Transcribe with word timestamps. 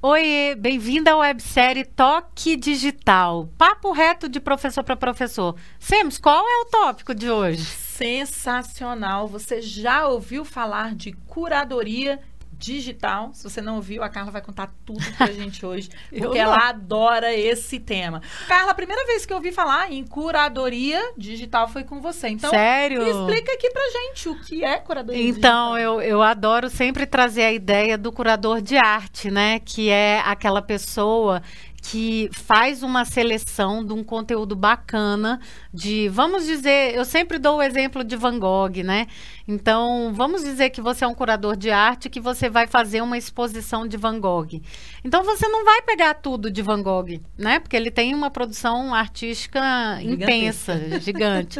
Oi, 0.00 0.54
bem-vinda 0.56 1.10
à 1.10 1.16
websérie 1.16 1.84
Toque 1.84 2.54
Digital. 2.54 3.48
Papo 3.58 3.90
reto 3.90 4.28
de 4.28 4.38
professor 4.38 4.84
para 4.84 4.94
professor. 4.94 5.56
Semos, 5.76 6.18
qual 6.18 6.46
é 6.46 6.60
o 6.60 6.66
tópico 6.66 7.12
de 7.12 7.28
hoje? 7.28 7.64
Sensacional! 7.64 9.26
Você 9.26 9.60
já 9.60 10.06
ouviu 10.06 10.44
falar 10.44 10.94
de 10.94 11.10
curadoria 11.26 12.20
digital. 12.58 13.30
Se 13.32 13.44
você 13.44 13.62
não 13.62 13.76
ouviu, 13.76 14.02
a 14.02 14.08
Carla 14.08 14.30
vai 14.30 14.42
contar 14.42 14.70
tudo 14.84 15.04
pra 15.16 15.26
gente 15.32 15.64
hoje, 15.64 15.88
porque 16.10 16.38
ela 16.38 16.68
adora 16.68 17.32
esse 17.32 17.78
tema. 17.78 18.20
Carla, 18.48 18.72
a 18.72 18.74
primeira 18.74 19.06
vez 19.06 19.24
que 19.24 19.32
eu 19.32 19.36
ouvi 19.36 19.52
falar 19.52 19.92
em 19.92 20.04
curadoria 20.04 21.12
digital 21.16 21.68
foi 21.68 21.84
com 21.84 22.00
você. 22.00 22.28
Então, 22.28 22.50
Sério? 22.50 23.06
explica 23.06 23.52
aqui 23.52 23.70
pra 23.70 23.82
gente 23.90 24.28
o 24.28 24.40
que 24.40 24.64
é 24.64 24.78
curadoria 24.78 25.22
então, 25.22 25.30
digital. 25.30 25.78
Então, 25.78 25.78
eu, 25.78 26.02
eu 26.02 26.22
adoro 26.22 26.68
sempre 26.68 27.06
trazer 27.06 27.42
a 27.42 27.52
ideia 27.52 27.96
do 27.96 28.10
curador 28.10 28.60
de 28.60 28.76
arte, 28.76 29.30
né? 29.30 29.60
Que 29.60 29.88
é 29.90 30.20
aquela 30.24 30.60
pessoa 30.60 31.42
que 31.90 32.28
faz 32.32 32.82
uma 32.82 33.06
seleção 33.06 33.82
de 33.82 33.94
um 33.94 34.04
conteúdo 34.04 34.54
bacana 34.54 35.40
de, 35.72 36.06
vamos 36.10 36.44
dizer, 36.44 36.94
eu 36.94 37.02
sempre 37.02 37.38
dou 37.38 37.56
o 37.56 37.62
exemplo 37.62 38.04
de 38.04 38.14
Van 38.14 38.38
Gogh, 38.38 38.82
né? 38.84 39.06
Então, 39.46 40.12
vamos 40.12 40.44
dizer 40.44 40.68
que 40.68 40.82
você 40.82 41.06
é 41.06 41.08
um 41.08 41.14
curador 41.14 41.56
de 41.56 41.70
arte 41.70 42.10
que 42.10 42.20
você 42.20 42.50
vai 42.50 42.66
fazer 42.66 43.00
uma 43.00 43.16
exposição 43.16 43.88
de 43.88 43.96
Van 43.96 44.20
Gogh. 44.20 44.60
Então, 45.02 45.22
você 45.24 45.48
não 45.48 45.64
vai 45.64 45.80
pegar 45.80 46.12
tudo 46.12 46.50
de 46.50 46.60
Van 46.60 46.82
Gogh, 46.82 47.22
né? 47.38 47.58
Porque 47.58 47.76
ele 47.76 47.90
tem 47.90 48.14
uma 48.14 48.30
produção 48.30 48.92
artística 48.92 49.98
intensa, 50.02 51.00
gigante. 51.00 51.58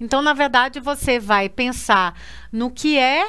Então, 0.00 0.22
na 0.22 0.32
verdade, 0.32 0.80
você 0.80 1.18
vai 1.18 1.50
pensar 1.50 2.18
no 2.50 2.70
que 2.70 2.98
é, 2.98 3.28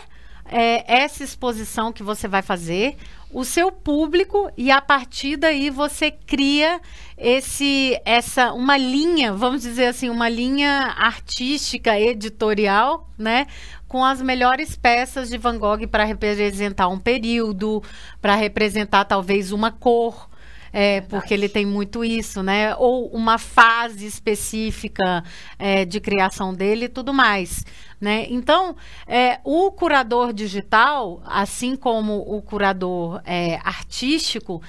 é 0.49 1.01
essa 1.01 1.25
exposição 1.25 1.91
que 1.91 2.03
você 2.03 2.25
vai 2.25 2.41
fazer, 2.41 2.95
o 3.31 3.43
seu 3.43 3.71
público 3.71 4.49
e 4.57 4.71
a 4.71 4.81
partir 4.81 5.35
daí 5.35 5.69
você 5.69 6.09
cria 6.09 6.79
esse 7.17 7.99
essa 8.05 8.53
uma 8.53 8.77
linha, 8.77 9.33
vamos 9.33 9.61
dizer 9.61 9.87
assim, 9.87 10.09
uma 10.09 10.29
linha 10.29 10.95
artística, 10.97 11.99
editorial, 11.99 13.09
né, 13.17 13.47
com 13.87 14.03
as 14.03 14.21
melhores 14.21 14.75
peças 14.75 15.29
de 15.29 15.37
Van 15.37 15.57
Gogh 15.57 15.87
para 15.87 16.03
representar 16.03 16.87
um 16.87 16.99
período, 16.99 17.83
para 18.21 18.35
representar 18.35 19.05
talvez 19.05 19.51
uma 19.51 19.71
cor, 19.71 20.26
é, 20.71 21.01
porque 21.01 21.33
ele 21.33 21.49
tem 21.49 21.65
muito 21.65 22.03
isso, 22.03 22.43
né? 22.43 22.75
Ou 22.75 23.07
uma 23.07 23.37
fase 23.37 24.05
específica 24.05 25.23
é, 25.57 25.85
de 25.85 25.99
criação 25.99 26.53
dele 26.53 26.85
e 26.85 26.89
tudo 26.89 27.13
mais. 27.13 27.65
Né? 27.99 28.27
Então, 28.29 28.75
é, 29.07 29.39
o 29.43 29.71
curador 29.71 30.31
digital, 30.31 31.21
assim 31.25 31.75
como 31.75 32.19
o 32.19 32.41
curador 32.41 33.21
é, 33.25 33.59
artístico, 33.63 34.61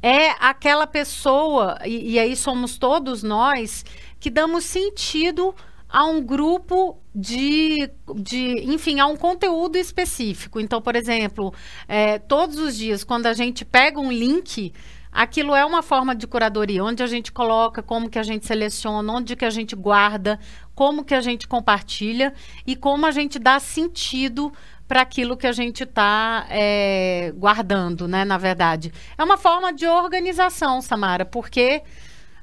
é 0.00 0.30
aquela 0.38 0.86
pessoa, 0.86 1.78
e, 1.84 2.12
e 2.12 2.18
aí 2.18 2.36
somos 2.36 2.78
todos 2.78 3.24
nós, 3.24 3.84
que 4.20 4.30
damos 4.30 4.64
sentido 4.64 5.54
a 5.88 6.04
um 6.04 6.20
grupo 6.22 6.98
de, 7.14 7.90
de, 8.16 8.72
enfim, 8.72 9.00
a 9.00 9.06
um 9.06 9.16
conteúdo 9.16 9.76
específico. 9.76 10.60
Então, 10.60 10.80
por 10.80 10.94
exemplo, 10.94 11.54
é, 11.88 12.18
todos 12.18 12.58
os 12.58 12.76
dias, 12.76 13.02
quando 13.02 13.26
a 13.26 13.32
gente 13.32 13.64
pega 13.64 13.98
um 13.98 14.12
link 14.12 14.72
Aquilo 15.16 15.54
é 15.54 15.64
uma 15.64 15.82
forma 15.82 16.14
de 16.14 16.26
curadoria, 16.26 16.84
onde 16.84 17.02
a 17.02 17.06
gente 17.06 17.32
coloca, 17.32 17.82
como 17.82 18.10
que 18.10 18.18
a 18.18 18.22
gente 18.22 18.44
seleciona, 18.44 19.10
onde 19.14 19.34
que 19.34 19.46
a 19.46 19.50
gente 19.50 19.74
guarda, 19.74 20.38
como 20.74 21.02
que 21.02 21.14
a 21.14 21.22
gente 21.22 21.48
compartilha 21.48 22.34
e 22.66 22.76
como 22.76 23.06
a 23.06 23.10
gente 23.10 23.38
dá 23.38 23.58
sentido 23.58 24.52
para 24.86 25.00
aquilo 25.00 25.34
que 25.34 25.46
a 25.46 25.52
gente 25.52 25.84
está 25.84 26.46
é, 26.50 27.32
guardando, 27.34 28.06
né? 28.06 28.26
Na 28.26 28.36
verdade, 28.36 28.92
é 29.16 29.24
uma 29.24 29.38
forma 29.38 29.72
de 29.72 29.86
organização, 29.86 30.82
Samara, 30.82 31.24
porque 31.24 31.82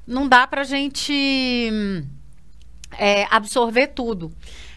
não 0.04 0.28
dá 0.28 0.44
para 0.44 0.62
a 0.62 0.64
gente 0.64 1.70
é, 2.98 3.24
absorver 3.30 3.86
tudo. 3.86 4.32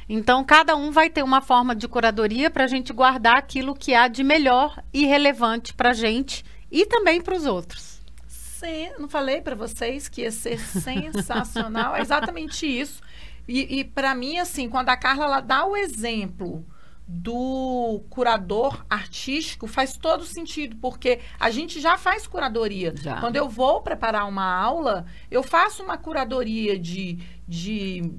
Então, 0.08 0.44
cada 0.44 0.76
um 0.76 0.92
vai 0.92 1.10
ter 1.10 1.24
uma 1.24 1.42
forma 1.42 1.76
de 1.76 1.88
curadoria 1.88 2.52
para 2.52 2.66
a 2.66 2.68
gente 2.68 2.94
guardar 2.94 3.38
aquilo 3.38 3.74
que 3.74 3.96
há 3.96 4.08
de 4.08 4.24
melhor 4.24 4.84
e 4.94 5.04
relevante 5.08 5.74
para 5.74 5.90
a 5.90 5.94
gente 5.94 6.46
e 6.72 6.86
também 6.86 7.22
para 7.22 7.36
os 7.36 7.46
outros. 7.46 8.02
Sim, 8.28 8.92
não 8.98 9.08
falei 9.08 9.42
para 9.42 9.56
vocês 9.56 10.08
que 10.08 10.22
ia 10.22 10.32
ser 10.32 10.60
sensacional? 10.60 11.96
é 11.96 12.02
exatamente 12.02 12.66
isso. 12.66 13.02
E, 13.48 13.80
e 13.80 13.84
para 13.84 14.14
mim, 14.16 14.40
assim, 14.40 14.68
quando 14.70 14.90
a 14.90 14.98
Carla 14.98 15.26
ela 15.26 15.40
dá 15.40 15.66
o 15.66 15.76
exemplo 15.76 16.66
do 17.08 18.04
curador 18.10 18.86
artístico 18.90 19.66
faz 19.66 19.96
todo 19.96 20.26
sentido, 20.26 20.76
porque 20.82 21.20
a 21.40 21.50
gente 21.50 21.80
já 21.80 21.98
faz 21.98 22.28
curadoria. 22.28 22.94
Já. 22.98 23.22
Quando 23.22 23.38
eu 23.38 23.48
vou 23.48 23.82
preparar 23.82 24.28
uma 24.28 24.44
aula, 24.44 25.06
eu 25.32 25.42
faço 25.42 25.84
uma 25.84 25.98
curadoria 25.98 26.78
de, 26.78 27.20
de 27.48 28.12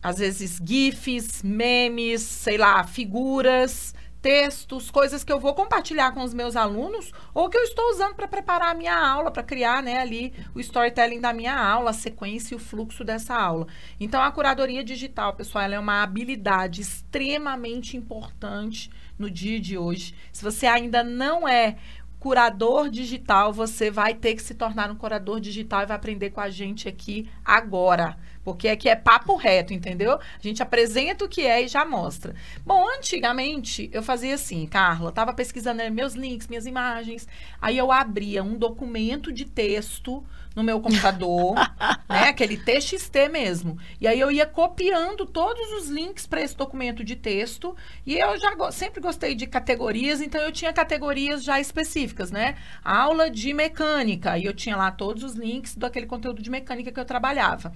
às 0.00 0.18
vezes, 0.18 0.60
GIFs, 0.64 1.42
memes, 1.42 2.22
sei 2.22 2.58
lá, 2.58 2.84
figuras 2.84 3.92
textos, 4.22 4.88
coisas 4.88 5.24
que 5.24 5.32
eu 5.32 5.40
vou 5.40 5.52
compartilhar 5.52 6.12
com 6.12 6.22
os 6.22 6.32
meus 6.32 6.54
alunos 6.54 7.12
ou 7.34 7.50
que 7.50 7.58
eu 7.58 7.62
estou 7.64 7.90
usando 7.90 8.14
para 8.14 8.28
preparar 8.28 8.70
a 8.70 8.74
minha 8.74 8.96
aula, 8.96 9.32
para 9.32 9.42
criar 9.42 9.82
né, 9.82 9.98
ali 9.98 10.32
o 10.54 10.60
storytelling 10.60 11.20
da 11.20 11.32
minha 11.32 11.58
aula, 11.58 11.90
a 11.90 11.92
sequência 11.92 12.54
e 12.54 12.56
o 12.56 12.60
fluxo 12.60 13.02
dessa 13.02 13.34
aula. 13.34 13.66
Então, 13.98 14.22
a 14.22 14.30
curadoria 14.30 14.84
digital, 14.84 15.34
pessoal, 15.34 15.64
ela 15.64 15.74
é 15.74 15.78
uma 15.78 16.02
habilidade 16.02 16.80
extremamente 16.80 17.96
importante 17.96 18.90
no 19.18 19.28
dia 19.28 19.58
de 19.58 19.76
hoje. 19.76 20.14
Se 20.32 20.42
você 20.42 20.66
ainda 20.66 21.02
não 21.02 21.46
é 21.46 21.76
curador 22.22 22.88
digital, 22.88 23.52
você 23.52 23.90
vai 23.90 24.14
ter 24.14 24.36
que 24.36 24.42
se 24.42 24.54
tornar 24.54 24.88
um 24.88 24.94
curador 24.94 25.40
digital 25.40 25.82
e 25.82 25.86
vai 25.86 25.96
aprender 25.96 26.30
com 26.30 26.40
a 26.40 26.48
gente 26.48 26.88
aqui 26.88 27.28
agora. 27.44 28.16
Porque 28.44 28.68
aqui 28.68 28.88
é 28.88 28.96
papo 28.96 29.36
reto, 29.36 29.72
entendeu? 29.72 30.12
A 30.12 30.20
gente 30.40 30.62
apresenta 30.62 31.24
o 31.24 31.28
que 31.28 31.42
é 31.42 31.62
e 31.62 31.68
já 31.68 31.84
mostra. 31.84 32.34
Bom, 32.64 32.84
antigamente 32.98 33.88
eu 33.92 34.02
fazia 34.02 34.34
assim, 34.34 34.66
Carla, 34.66 35.10
estava 35.10 35.32
pesquisando 35.32 35.82
meus 35.92 36.14
links, 36.14 36.48
minhas 36.48 36.66
imagens, 36.66 37.26
aí 37.60 37.78
eu 37.78 37.92
abria 37.92 38.42
um 38.42 38.56
documento 38.56 39.32
de 39.32 39.44
texto 39.44 40.24
no 40.54 40.62
meu 40.62 40.80
computador, 40.80 41.54
né? 42.08 42.28
Aquele 42.28 42.56
TXT 42.56 43.28
mesmo. 43.30 43.78
E 44.00 44.06
aí 44.06 44.18
eu 44.18 44.30
ia 44.30 44.46
copiando 44.46 45.26
todos 45.26 45.72
os 45.72 45.88
links 45.88 46.26
para 46.26 46.42
esse 46.42 46.56
documento 46.56 47.02
de 47.02 47.16
texto. 47.16 47.74
E 48.06 48.18
eu 48.18 48.38
já 48.38 48.54
go 48.54 48.70
sempre 48.70 49.00
gostei 49.00 49.34
de 49.34 49.46
categorias, 49.46 50.20
então 50.20 50.40
eu 50.40 50.52
tinha 50.52 50.72
categorias 50.72 51.42
já 51.42 51.60
específicas, 51.60 52.30
né? 52.30 52.56
Aula 52.84 53.30
de 53.30 53.52
mecânica. 53.52 54.38
E 54.38 54.44
eu 54.44 54.52
tinha 54.52 54.76
lá 54.76 54.90
todos 54.90 55.22
os 55.22 55.34
links 55.34 55.74
daquele 55.74 56.06
conteúdo 56.06 56.42
de 56.42 56.50
mecânica 56.50 56.92
que 56.92 57.00
eu 57.00 57.04
trabalhava. 57.04 57.72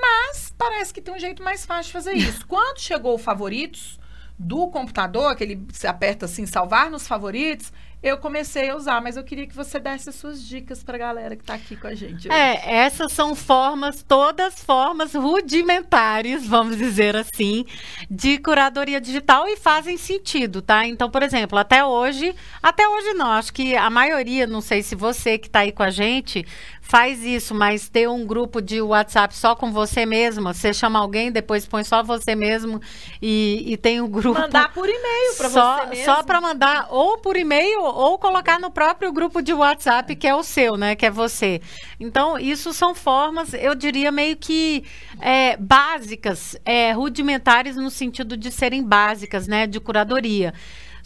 Mas 0.00 0.52
parece 0.56 0.92
que 0.92 1.00
tem 1.00 1.14
um 1.14 1.18
jeito 1.18 1.42
mais 1.42 1.64
fácil 1.64 1.86
de 1.86 1.92
fazer 1.92 2.12
isso. 2.12 2.44
Quando 2.48 2.80
chegou 2.80 3.14
o 3.14 3.18
favoritos 3.18 3.98
do 4.38 4.68
computador, 4.68 5.34
que 5.34 5.44
ele 5.44 5.66
se 5.72 5.86
aperta 5.86 6.26
assim, 6.26 6.44
salvar 6.44 6.90
nos 6.90 7.08
favoritos, 7.08 7.72
eu 8.02 8.18
comecei 8.18 8.70
a 8.70 8.76
usar, 8.76 9.00
mas 9.00 9.16
eu 9.16 9.24
queria 9.24 9.46
que 9.46 9.56
você 9.56 9.80
desse 9.80 10.10
as 10.10 10.14
suas 10.14 10.40
dicas 10.46 10.84
para 10.84 10.96
a 10.96 10.98
galera 10.98 11.34
que 11.34 11.42
está 11.42 11.54
aqui 11.54 11.74
com 11.74 11.86
a 11.86 11.94
gente. 11.94 12.28
Hoje. 12.28 12.30
É, 12.30 12.84
essas 12.84 13.12
são 13.12 13.34
formas, 13.34 14.02
todas 14.02 14.62
formas 14.62 15.14
rudimentares, 15.14 16.46
vamos 16.46 16.76
dizer 16.76 17.16
assim, 17.16 17.64
de 18.08 18.38
curadoria 18.38 19.00
digital 19.00 19.48
e 19.48 19.56
fazem 19.56 19.96
sentido, 19.96 20.60
tá? 20.62 20.86
Então, 20.86 21.10
por 21.10 21.22
exemplo, 21.22 21.58
até 21.58 21.84
hoje, 21.84 22.34
até 22.62 22.86
hoje 22.86 23.14
não, 23.14 23.32
acho 23.32 23.52
que 23.52 23.74
a 23.74 23.90
maioria, 23.90 24.46
não 24.46 24.60
sei 24.60 24.82
se 24.82 24.94
você 24.94 25.38
que 25.38 25.48
está 25.48 25.60
aí 25.60 25.72
com 25.72 25.82
a 25.82 25.90
gente, 25.90 26.46
faz 26.86 27.24
isso, 27.24 27.52
mas 27.52 27.88
ter 27.88 28.08
um 28.08 28.24
grupo 28.24 28.62
de 28.62 28.80
WhatsApp 28.80 29.34
só 29.36 29.56
com 29.56 29.72
você 29.72 30.06
mesma, 30.06 30.54
você 30.54 30.72
chama 30.72 31.00
alguém, 31.00 31.32
depois 31.32 31.66
põe 31.66 31.82
só 31.82 32.00
você 32.00 32.36
mesmo 32.36 32.80
e, 33.20 33.64
e 33.66 33.76
tem 33.76 34.00
um 34.00 34.08
grupo. 34.08 34.38
Mandar 34.38 34.72
por 34.72 34.88
e-mail 34.88 35.34
para 35.36 35.48
você 35.48 35.86
mesmo. 35.86 36.04
Só 36.04 36.22
para 36.22 36.40
mandar 36.40 36.86
ou 36.90 37.18
por 37.18 37.36
e-mail 37.36 37.82
ou 37.82 38.16
colocar 38.18 38.60
no 38.60 38.70
próprio 38.70 39.12
grupo 39.12 39.42
de 39.42 39.52
WhatsApp 39.52 40.14
que 40.14 40.28
é 40.28 40.34
o 40.34 40.44
seu, 40.44 40.76
né? 40.76 40.94
Que 40.94 41.06
é 41.06 41.10
você. 41.10 41.60
Então, 41.98 42.38
isso 42.38 42.72
são 42.72 42.94
formas, 42.94 43.52
eu 43.52 43.74
diria, 43.74 44.12
meio 44.12 44.36
que 44.36 44.84
é, 45.20 45.56
básicas, 45.56 46.56
é, 46.64 46.92
rudimentares 46.92 47.74
no 47.74 47.90
sentido 47.90 48.36
de 48.36 48.52
serem 48.52 48.84
básicas, 48.84 49.48
né? 49.48 49.66
De 49.66 49.80
curadoria. 49.80 50.54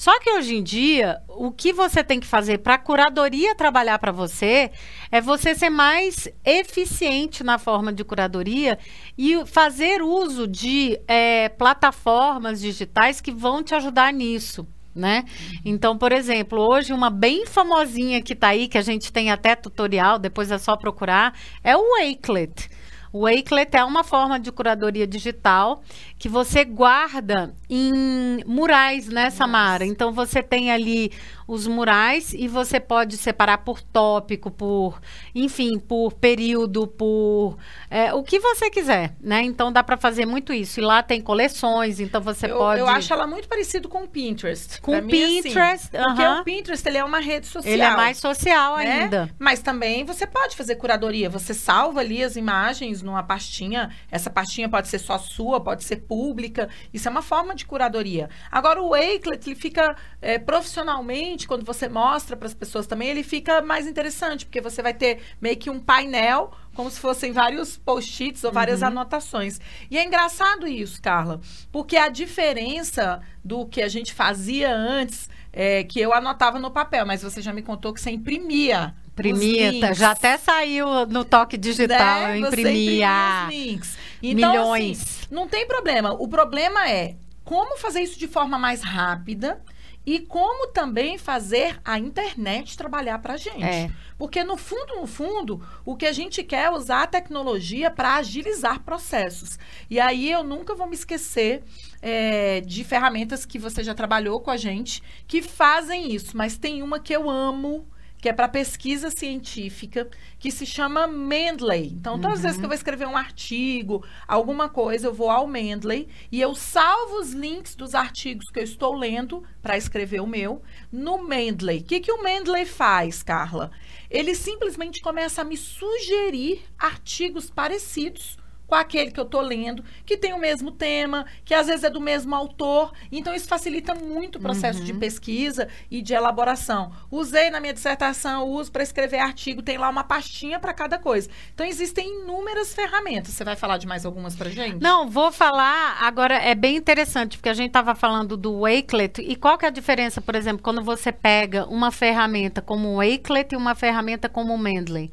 Só 0.00 0.18
que 0.18 0.30
hoje 0.30 0.56
em 0.56 0.62
dia, 0.62 1.20
o 1.28 1.52
que 1.52 1.74
você 1.74 2.02
tem 2.02 2.18
que 2.18 2.26
fazer 2.26 2.56
para 2.56 2.76
a 2.76 2.78
curadoria 2.78 3.54
trabalhar 3.54 3.98
para 3.98 4.10
você 4.10 4.70
é 5.12 5.20
você 5.20 5.54
ser 5.54 5.68
mais 5.68 6.26
eficiente 6.42 7.44
na 7.44 7.58
forma 7.58 7.92
de 7.92 8.02
curadoria 8.02 8.78
e 9.18 9.44
fazer 9.44 10.00
uso 10.00 10.48
de 10.48 10.98
é, 11.06 11.50
plataformas 11.50 12.62
digitais 12.62 13.20
que 13.20 13.30
vão 13.30 13.62
te 13.62 13.74
ajudar 13.74 14.10
nisso. 14.10 14.66
Né? 14.94 15.22
Então, 15.66 15.98
por 15.98 16.12
exemplo, 16.12 16.66
hoje 16.66 16.94
uma 16.94 17.10
bem 17.10 17.44
famosinha 17.44 18.22
que 18.22 18.32
está 18.32 18.48
aí, 18.48 18.68
que 18.68 18.78
a 18.78 18.82
gente 18.82 19.12
tem 19.12 19.30
até 19.30 19.54
tutorial, 19.54 20.18
depois 20.18 20.50
é 20.50 20.56
só 20.56 20.78
procurar, 20.78 21.38
é 21.62 21.76
o 21.76 21.82
Wakelet. 21.98 22.70
O 23.12 23.24
Wakelet 23.24 23.76
é 23.76 23.84
uma 23.84 24.04
forma 24.04 24.38
de 24.38 24.52
curadoria 24.52 25.06
digital 25.06 25.82
que 26.20 26.28
você 26.28 26.66
guarda 26.66 27.54
em 27.68 28.44
murais, 28.44 29.08
né, 29.08 29.30
Samara? 29.30 29.86
Então 29.86 30.12
você 30.12 30.42
tem 30.42 30.70
ali 30.70 31.10
os 31.48 31.66
murais 31.66 32.34
e 32.34 32.46
você 32.46 32.78
pode 32.78 33.16
separar 33.16 33.58
por 33.58 33.80
tópico, 33.80 34.50
por, 34.50 35.00
enfim, 35.34 35.78
por 35.78 36.12
período, 36.12 36.86
por 36.86 37.56
é, 37.90 38.12
o 38.12 38.22
que 38.22 38.38
você 38.38 38.68
quiser, 38.68 39.16
né? 39.18 39.42
Então 39.42 39.72
dá 39.72 39.82
para 39.82 39.96
fazer 39.96 40.26
muito 40.26 40.52
isso. 40.52 40.78
E 40.78 40.82
lá 40.82 41.02
tem 41.02 41.22
coleções, 41.22 41.98
então 41.98 42.20
você 42.20 42.52
eu, 42.52 42.58
pode. 42.58 42.80
Eu 42.80 42.86
acho 42.86 43.10
ela 43.14 43.26
muito 43.26 43.48
parecido 43.48 43.88
com 43.88 44.04
o 44.04 44.08
Pinterest. 44.08 44.78
Com 44.82 44.98
o 44.98 45.02
Pinterest, 45.02 45.96
assim, 45.96 46.06
porque 46.06 46.22
o 46.22 46.44
Pinterest 46.44 46.86
ele 46.86 46.98
é 46.98 47.04
uma 47.04 47.18
rede 47.18 47.46
social. 47.46 47.72
Ele 47.72 47.82
é 47.82 47.96
mais 47.96 48.18
social 48.18 48.76
né? 48.76 49.04
ainda. 49.04 49.30
Mas 49.38 49.62
também 49.62 50.04
você 50.04 50.26
pode 50.26 50.54
fazer 50.54 50.76
curadoria. 50.76 51.30
Você 51.30 51.54
salva 51.54 52.00
ali 52.00 52.22
as 52.22 52.36
imagens 52.36 53.00
numa 53.00 53.22
pastinha. 53.22 53.90
Essa 54.10 54.28
pastinha 54.28 54.68
pode 54.68 54.86
ser 54.86 54.98
só 54.98 55.16
sua, 55.16 55.60
pode 55.60 55.82
ser 55.82 56.09
pública. 56.10 56.68
Isso 56.92 57.06
é 57.06 57.10
uma 57.10 57.22
forma 57.22 57.54
de 57.54 57.64
curadoria. 57.64 58.28
Agora 58.50 58.82
o 58.82 58.88
Wakelet 58.88 59.48
ele 59.48 59.54
fica 59.54 59.94
é, 60.20 60.40
profissionalmente 60.40 61.46
quando 61.46 61.64
você 61.64 61.88
mostra 61.88 62.36
para 62.36 62.48
as 62.48 62.54
pessoas 62.54 62.84
também, 62.84 63.08
ele 63.08 63.22
fica 63.22 63.62
mais 63.62 63.86
interessante, 63.86 64.44
porque 64.44 64.60
você 64.60 64.82
vai 64.82 64.92
ter 64.92 65.20
meio 65.40 65.56
que 65.56 65.70
um 65.70 65.78
painel, 65.78 66.50
como 66.74 66.90
se 66.90 66.98
fossem 66.98 67.30
vários 67.30 67.76
post-its 67.76 68.42
ou 68.42 68.50
várias 68.50 68.80
uhum. 68.80 68.88
anotações. 68.88 69.60
E 69.88 69.96
é 69.96 70.04
engraçado 70.04 70.66
isso, 70.66 71.00
Carla, 71.00 71.40
porque 71.70 71.96
a 71.96 72.08
diferença 72.08 73.20
do 73.44 73.64
que 73.64 73.80
a 73.80 73.88
gente 73.88 74.12
fazia 74.12 74.74
antes, 74.74 75.28
é, 75.52 75.84
que 75.84 76.00
eu 76.00 76.12
anotava 76.12 76.58
no 76.58 76.72
papel, 76.72 77.06
mas 77.06 77.22
você 77.22 77.40
já 77.40 77.52
me 77.52 77.62
contou 77.62 77.92
que 77.92 78.00
você 78.00 78.10
imprimia. 78.10 78.94
Imprimia, 79.20 79.80
tá, 79.80 79.92
já 79.92 80.10
até 80.10 80.36
saiu 80.36 81.06
no 81.06 81.24
toque 81.24 81.56
digital, 81.56 82.20
né? 82.20 82.38
eu 82.38 82.46
imprimia. 82.46 83.46
links. 83.48 83.96
Então, 84.22 84.52
milhões. 84.52 85.02
Assim, 85.02 85.26
não 85.30 85.48
tem 85.48 85.66
problema. 85.66 86.12
O 86.12 86.28
problema 86.28 86.88
é 86.88 87.16
como 87.44 87.76
fazer 87.76 88.00
isso 88.00 88.18
de 88.18 88.28
forma 88.28 88.58
mais 88.58 88.82
rápida 88.82 89.60
e 90.04 90.18
como 90.18 90.68
também 90.68 91.18
fazer 91.18 91.78
a 91.84 91.98
internet 91.98 92.76
trabalhar 92.76 93.18
para 93.18 93.34
a 93.34 93.36
gente. 93.36 93.62
É. 93.62 93.90
Porque, 94.16 94.42
no 94.44 94.56
fundo, 94.56 94.96
no 94.96 95.06
fundo, 95.06 95.62
o 95.84 95.96
que 95.96 96.06
a 96.06 96.12
gente 96.12 96.42
quer 96.42 96.66
é 96.66 96.70
usar 96.70 97.04
a 97.04 97.06
tecnologia 97.06 97.90
para 97.90 98.16
agilizar 98.16 98.80
processos. 98.80 99.58
E 99.88 99.98
aí 99.98 100.30
eu 100.30 100.42
nunca 100.42 100.74
vou 100.74 100.86
me 100.86 100.94
esquecer 100.94 101.62
é, 102.02 102.60
de 102.60 102.84
ferramentas 102.84 103.46
que 103.46 103.58
você 103.58 103.82
já 103.82 103.94
trabalhou 103.94 104.40
com 104.40 104.50
a 104.50 104.56
gente 104.56 105.02
que 105.26 105.40
fazem 105.40 106.12
isso. 106.14 106.36
Mas 106.36 106.58
tem 106.58 106.82
uma 106.82 107.00
que 107.00 107.14
eu 107.14 107.30
amo 107.30 107.86
que 108.20 108.28
é 108.28 108.32
para 108.32 108.48
pesquisa 108.48 109.10
científica, 109.10 110.08
que 110.38 110.50
se 110.50 110.66
chama 110.66 111.06
Mendeley. 111.06 111.86
Então, 111.86 112.20
todas 112.20 112.30
uhum. 112.30 112.34
as 112.34 112.42
vezes 112.42 112.58
que 112.58 112.64
eu 112.64 112.68
vou 112.68 112.74
escrever 112.74 113.06
um 113.06 113.16
artigo, 113.16 114.04
alguma 114.28 114.68
coisa, 114.68 115.06
eu 115.06 115.14
vou 115.14 115.30
ao 115.30 115.46
Mendeley 115.46 116.08
e 116.30 116.40
eu 116.40 116.54
salvo 116.54 117.20
os 117.20 117.32
links 117.32 117.74
dos 117.74 117.94
artigos 117.94 118.50
que 118.50 118.58
eu 118.58 118.64
estou 118.64 118.94
lendo 118.94 119.42
para 119.62 119.76
escrever 119.76 120.20
o 120.20 120.26
meu 120.26 120.62
no 120.92 121.22
Mendeley. 121.22 121.80
O 121.80 121.84
que, 121.84 122.00
que 122.00 122.12
o 122.12 122.22
Mendeley 122.22 122.66
faz, 122.66 123.22
Carla? 123.22 123.70
Ele 124.10 124.34
simplesmente 124.34 125.00
começa 125.00 125.40
a 125.40 125.44
me 125.44 125.56
sugerir 125.56 126.62
artigos 126.78 127.50
parecidos 127.50 128.39
com 128.70 128.76
aquele 128.76 129.10
que 129.10 129.18
eu 129.18 129.24
estou 129.24 129.40
lendo, 129.40 129.84
que 130.06 130.16
tem 130.16 130.32
o 130.32 130.38
mesmo 130.38 130.70
tema, 130.70 131.26
que 131.44 131.52
às 131.52 131.66
vezes 131.66 131.82
é 131.82 131.90
do 131.90 132.00
mesmo 132.00 132.32
autor. 132.36 132.92
Então, 133.10 133.34
isso 133.34 133.48
facilita 133.48 133.96
muito 133.96 134.36
o 134.36 134.40
processo 134.40 134.78
uhum. 134.78 134.84
de 134.84 134.94
pesquisa 134.94 135.66
e 135.90 136.00
de 136.00 136.14
elaboração. 136.14 136.92
Usei 137.10 137.50
na 137.50 137.58
minha 137.58 137.74
dissertação, 137.74 138.46
uso 138.46 138.70
para 138.70 138.84
escrever 138.84 139.18
artigo, 139.18 139.60
tem 139.60 139.76
lá 139.76 139.88
uma 139.88 140.04
pastinha 140.04 140.60
para 140.60 140.72
cada 140.72 141.00
coisa. 141.00 141.28
Então, 141.52 141.66
existem 141.66 142.22
inúmeras 142.22 142.72
ferramentas. 142.72 143.34
Você 143.34 143.42
vai 143.42 143.56
falar 143.56 143.76
de 143.76 143.88
mais 143.88 144.06
algumas 144.06 144.36
para 144.36 144.48
gente? 144.48 144.80
Não, 144.80 145.08
vou 145.08 145.32
falar. 145.32 145.98
Agora, 146.00 146.34
é 146.36 146.54
bem 146.54 146.76
interessante, 146.76 147.38
porque 147.38 147.48
a 147.48 147.54
gente 147.54 147.70
estava 147.70 147.96
falando 147.96 148.36
do 148.36 148.60
Wakelet. 148.60 149.20
E 149.20 149.34
qual 149.34 149.58
que 149.58 149.64
é 149.64 149.68
a 149.68 149.72
diferença, 149.72 150.20
por 150.20 150.36
exemplo, 150.36 150.62
quando 150.62 150.80
você 150.80 151.10
pega 151.10 151.66
uma 151.66 151.90
ferramenta 151.90 152.62
como 152.62 152.90
o 152.90 152.96
Wakelet 152.98 153.52
e 153.52 153.56
uma 153.56 153.74
ferramenta 153.74 154.28
como 154.28 154.54
o 154.54 154.58
Mendeley? 154.58 155.10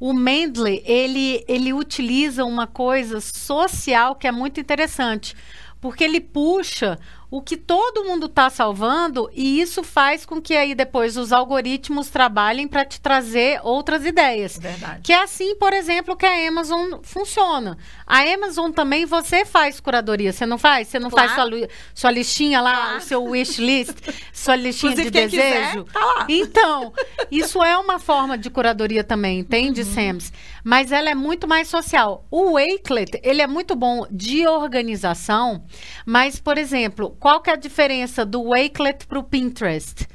O 0.00 0.14
Mendeley, 0.14 0.82
ele, 0.86 1.44
ele 1.46 1.74
utiliza 1.74 2.42
uma 2.44 2.66
coisa 2.66 3.20
social 3.20 4.16
que 4.16 4.26
é 4.26 4.32
muito 4.32 4.58
interessante, 4.58 5.36
porque 5.78 6.02
ele 6.02 6.22
puxa 6.22 6.98
o 7.30 7.40
que 7.40 7.56
todo 7.56 8.04
mundo 8.04 8.26
está 8.26 8.50
salvando 8.50 9.30
e 9.32 9.60
isso 9.60 9.84
faz 9.84 10.26
com 10.26 10.42
que 10.42 10.56
aí 10.56 10.74
depois 10.74 11.16
os 11.16 11.32
algoritmos 11.32 12.08
trabalhem 12.08 12.66
para 12.66 12.84
te 12.84 13.00
trazer 13.00 13.60
outras 13.62 14.04
ideias. 14.04 14.58
Verdade. 14.58 15.02
Que 15.02 15.12
é 15.12 15.22
assim, 15.22 15.54
por 15.54 15.72
exemplo, 15.72 16.16
que 16.16 16.26
a 16.26 16.48
Amazon 16.48 16.94
funciona. 17.02 17.78
A 18.04 18.20
Amazon 18.20 18.72
também 18.72 19.06
você 19.06 19.44
faz 19.44 19.78
curadoria, 19.78 20.32
você 20.32 20.44
não 20.44 20.58
faz? 20.58 20.88
Você 20.88 20.98
não 20.98 21.08
claro. 21.08 21.28
faz 21.28 21.48
sua, 21.48 21.68
sua 21.94 22.10
listinha 22.10 22.60
lá, 22.60 22.74
claro. 22.74 22.98
o 22.98 23.00
seu 23.00 23.22
wish 23.22 23.60
list, 23.60 23.96
sua 24.32 24.56
listinha 24.56 24.92
Inclusive, 24.92 25.10
de 25.10 25.28
desejo? 25.28 25.84
Quiser, 25.84 25.92
tá 25.92 26.04
lá. 26.04 26.26
Então, 26.28 26.92
isso 27.30 27.62
é 27.62 27.78
uma 27.78 28.00
forma 28.00 28.36
de 28.36 28.50
curadoria 28.50 29.04
também, 29.04 29.38
entende, 29.38 29.82
uhum. 29.82 29.94
Sams? 29.94 30.32
Mas 30.64 30.90
ela 30.92 31.08
é 31.08 31.14
muito 31.14 31.46
mais 31.46 31.68
social. 31.68 32.26
O 32.30 32.54
Wakelet, 32.54 33.20
ele 33.22 33.40
é 33.40 33.46
muito 33.46 33.76
bom 33.76 34.04
de 34.10 34.46
organização, 34.46 35.64
mas, 36.04 36.38
por 36.38 36.58
exemplo, 36.58 37.16
qual 37.20 37.42
que 37.42 37.50
é 37.50 37.52
a 37.52 37.56
diferença 37.56 38.24
do 38.24 38.44
Wakelet 38.44 39.06
para 39.06 39.18
o 39.18 39.22
Pinterest? 39.22 40.08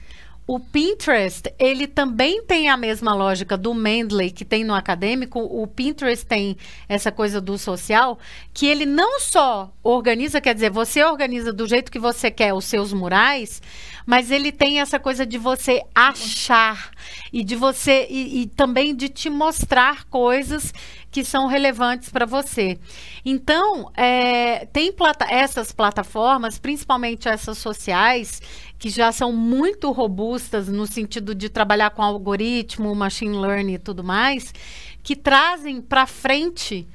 O 0.47 0.59
Pinterest, 0.59 1.51
ele 1.57 1.87
também 1.87 2.43
tem 2.43 2.69
a 2.69 2.77
mesma 2.77 3.15
lógica 3.15 3.57
do 3.57 3.73
Mendeley 3.73 4.29
que 4.29 4.45
tem 4.45 4.63
no 4.63 4.75
acadêmico. 4.75 5.39
O 5.39 5.65
Pinterest 5.65 6.25
tem 6.25 6.55
essa 6.87 7.11
coisa 7.11 7.39
do 7.39 7.57
social, 7.57 8.19
que 8.53 8.67
ele 8.67 8.85
não 8.85 9.19
só 9.19 9.71
organiza, 9.83 10.41
quer 10.41 10.53
dizer, 10.53 10.69
você 10.69 11.03
organiza 11.03 11.51
do 11.51 11.67
jeito 11.67 11.91
que 11.91 11.97
você 11.97 12.29
quer 12.29 12.53
os 12.53 12.65
seus 12.65 12.93
murais, 12.93 13.59
mas 14.05 14.29
ele 14.29 14.51
tem 14.51 14.79
essa 14.79 14.99
coisa 14.99 15.25
de 15.25 15.37
você 15.39 15.81
achar 15.95 16.91
e 17.31 17.43
de 17.43 17.55
você 17.55 18.07
e, 18.09 18.41
e 18.41 18.45
também 18.47 18.95
de 18.95 19.09
te 19.09 19.29
mostrar 19.29 20.05
coisas 20.05 20.73
que 21.11 21.23
são 21.23 21.47
relevantes 21.47 22.09
para 22.09 22.25
você. 22.25 22.77
Então, 23.23 23.91
é, 23.95 24.65
tem 24.65 24.91
plata 24.91 25.25
essas 25.29 25.71
plataformas, 25.71 26.59
principalmente 26.59 27.27
essas 27.27 27.57
sociais, 27.57 28.41
que 28.77 28.89
já 28.89 29.11
são 29.11 29.31
muito 29.31 29.91
robustas 29.91 30.67
no 30.67 30.85
sentido 30.85 31.33
de 31.33 31.49
trabalhar 31.49 31.91
com 31.91 32.01
algoritmo, 32.01 32.93
machine 32.93 33.37
learning 33.37 33.75
e 33.75 33.79
tudo 33.79 34.03
mais, 34.03 34.53
que 35.01 35.15
trazem 35.15 35.81
para 35.81 36.05
frente 36.05 36.87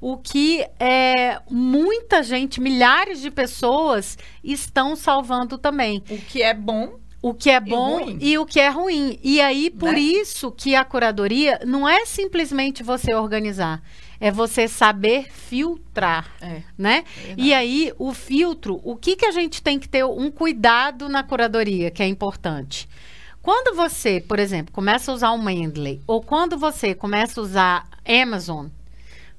o 0.00 0.16
que 0.16 0.64
é, 0.78 1.40
muita 1.50 2.22
gente, 2.22 2.60
milhares 2.60 3.20
de 3.20 3.30
pessoas 3.30 4.16
estão 4.42 4.94
salvando 4.94 5.58
também. 5.58 6.02
O 6.08 6.18
que 6.18 6.42
é 6.42 6.54
bom 6.54 6.98
o 7.20 7.34
que 7.34 7.50
é 7.50 7.60
bom 7.60 8.00
e, 8.20 8.32
e, 8.32 8.38
o 8.38 8.46
que 8.46 8.60
é 8.60 8.68
ruim. 8.68 9.18
E 9.22 9.40
aí, 9.40 9.70
por 9.70 9.92
né? 9.92 10.00
isso 10.00 10.52
que 10.52 10.74
a 10.74 10.84
curadoria 10.84 11.60
não 11.66 11.88
é 11.88 12.04
simplesmente 12.04 12.82
você 12.82 13.12
organizar, 13.12 13.82
é 14.20 14.30
você 14.30 14.68
saber 14.68 15.30
filtrar, 15.30 16.28
é, 16.40 16.62
né? 16.76 17.04
É 17.26 17.34
e 17.36 17.52
aí, 17.54 17.92
o 17.98 18.12
filtro, 18.12 18.80
o 18.84 18.96
que, 18.96 19.16
que 19.16 19.26
a 19.26 19.30
gente 19.30 19.62
tem 19.62 19.78
que 19.78 19.88
ter 19.88 20.04
um 20.04 20.30
cuidado 20.30 21.08
na 21.08 21.22
curadoria, 21.22 21.90
que 21.90 22.02
é 22.02 22.06
importante. 22.06 22.88
Quando 23.42 23.74
você, 23.74 24.20
por 24.20 24.38
exemplo, 24.38 24.72
começa 24.72 25.10
a 25.10 25.14
usar 25.14 25.30
o 25.30 25.42
Mendeley, 25.42 26.02
ou 26.06 26.20
quando 26.20 26.58
você 26.58 26.94
começa 26.94 27.40
a 27.40 27.42
usar 27.42 27.88
Amazon, 28.06 28.66
o 28.66 28.70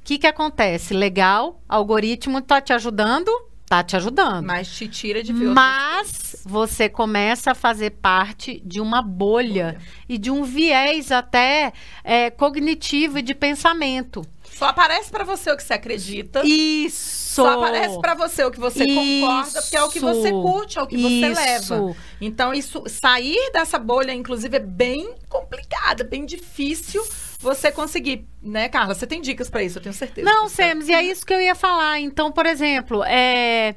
que, 0.03 0.17
que 0.17 0.27
acontece? 0.27 0.93
Legal, 0.93 1.62
algoritmo 1.67 2.39
está 2.39 2.59
te 2.59 2.74
ajudando, 2.74 3.29
tá 3.69 3.83
te 3.83 3.95
ajudando. 3.95 4.45
Mas 4.45 4.67
te 4.75 4.88
tira 4.88 5.21
de 5.21 5.31
ver 5.31 5.49
Mas 5.49 6.41
você 6.43 6.89
começa 6.89 7.51
a 7.51 7.55
fazer 7.55 7.91
parte 7.91 8.59
de 8.65 8.81
uma 8.81 9.01
bolha, 9.01 9.73
bolha. 9.73 9.77
e 10.09 10.17
de 10.17 10.31
um 10.31 10.43
viés 10.43 11.11
até 11.11 11.71
é, 12.03 12.31
cognitivo 12.31 13.19
e 13.19 13.21
de 13.21 13.35
pensamento. 13.35 14.23
Só 14.53 14.65
aparece 14.65 15.10
para 15.10 15.24
você 15.24 15.51
o 15.51 15.58
que 15.58 15.63
você 15.63 15.74
acredita. 15.74 16.41
Isso. 16.46 17.36
Só 17.36 17.48
aparece 17.48 18.00
para 18.00 18.13
você 18.15 18.44
o 18.44 18.51
que 18.51 18.60
você 18.60 18.84
isso, 18.84 19.22
concorda, 19.22 19.62
porque 19.62 19.77
é 19.77 19.84
o 19.84 19.89
que 19.89 20.00
você 20.00 20.32
curte, 20.32 20.79
é 20.79 20.82
o 20.82 20.88
que 20.88 20.96
isso. 20.96 21.34
você 21.34 21.41
leva. 21.41 21.96
Então 22.20 22.53
isso 22.53 22.84
sair 22.88 23.51
dessa 23.53 23.77
bolha 23.77 24.12
inclusive 24.12 24.58
é 24.58 24.60
bem 24.60 25.15
complicado, 25.29 26.03
bem 26.03 26.25
difícil 26.25 27.06
você 27.39 27.72
conseguir, 27.72 28.27
né, 28.41 28.68
Carla? 28.68 28.94
Você 28.94 29.08
tem 29.08 29.22
dicas 29.22 29.50
para 29.50 29.63
isso, 29.63 29.77
eu 29.77 29.82
tenho 29.82 29.94
certeza. 29.94 30.29
Não, 30.29 30.50
Sems, 30.50 30.89
e 30.89 30.94
é 30.94 31.01
isso 31.01 31.25
que 31.25 31.34
eu 31.34 31.39
ia 31.39 31.56
falar. 31.56 32.00
Então, 32.00 32.32
por 32.32 32.46
exemplo, 32.46 33.01
é, 33.06 33.75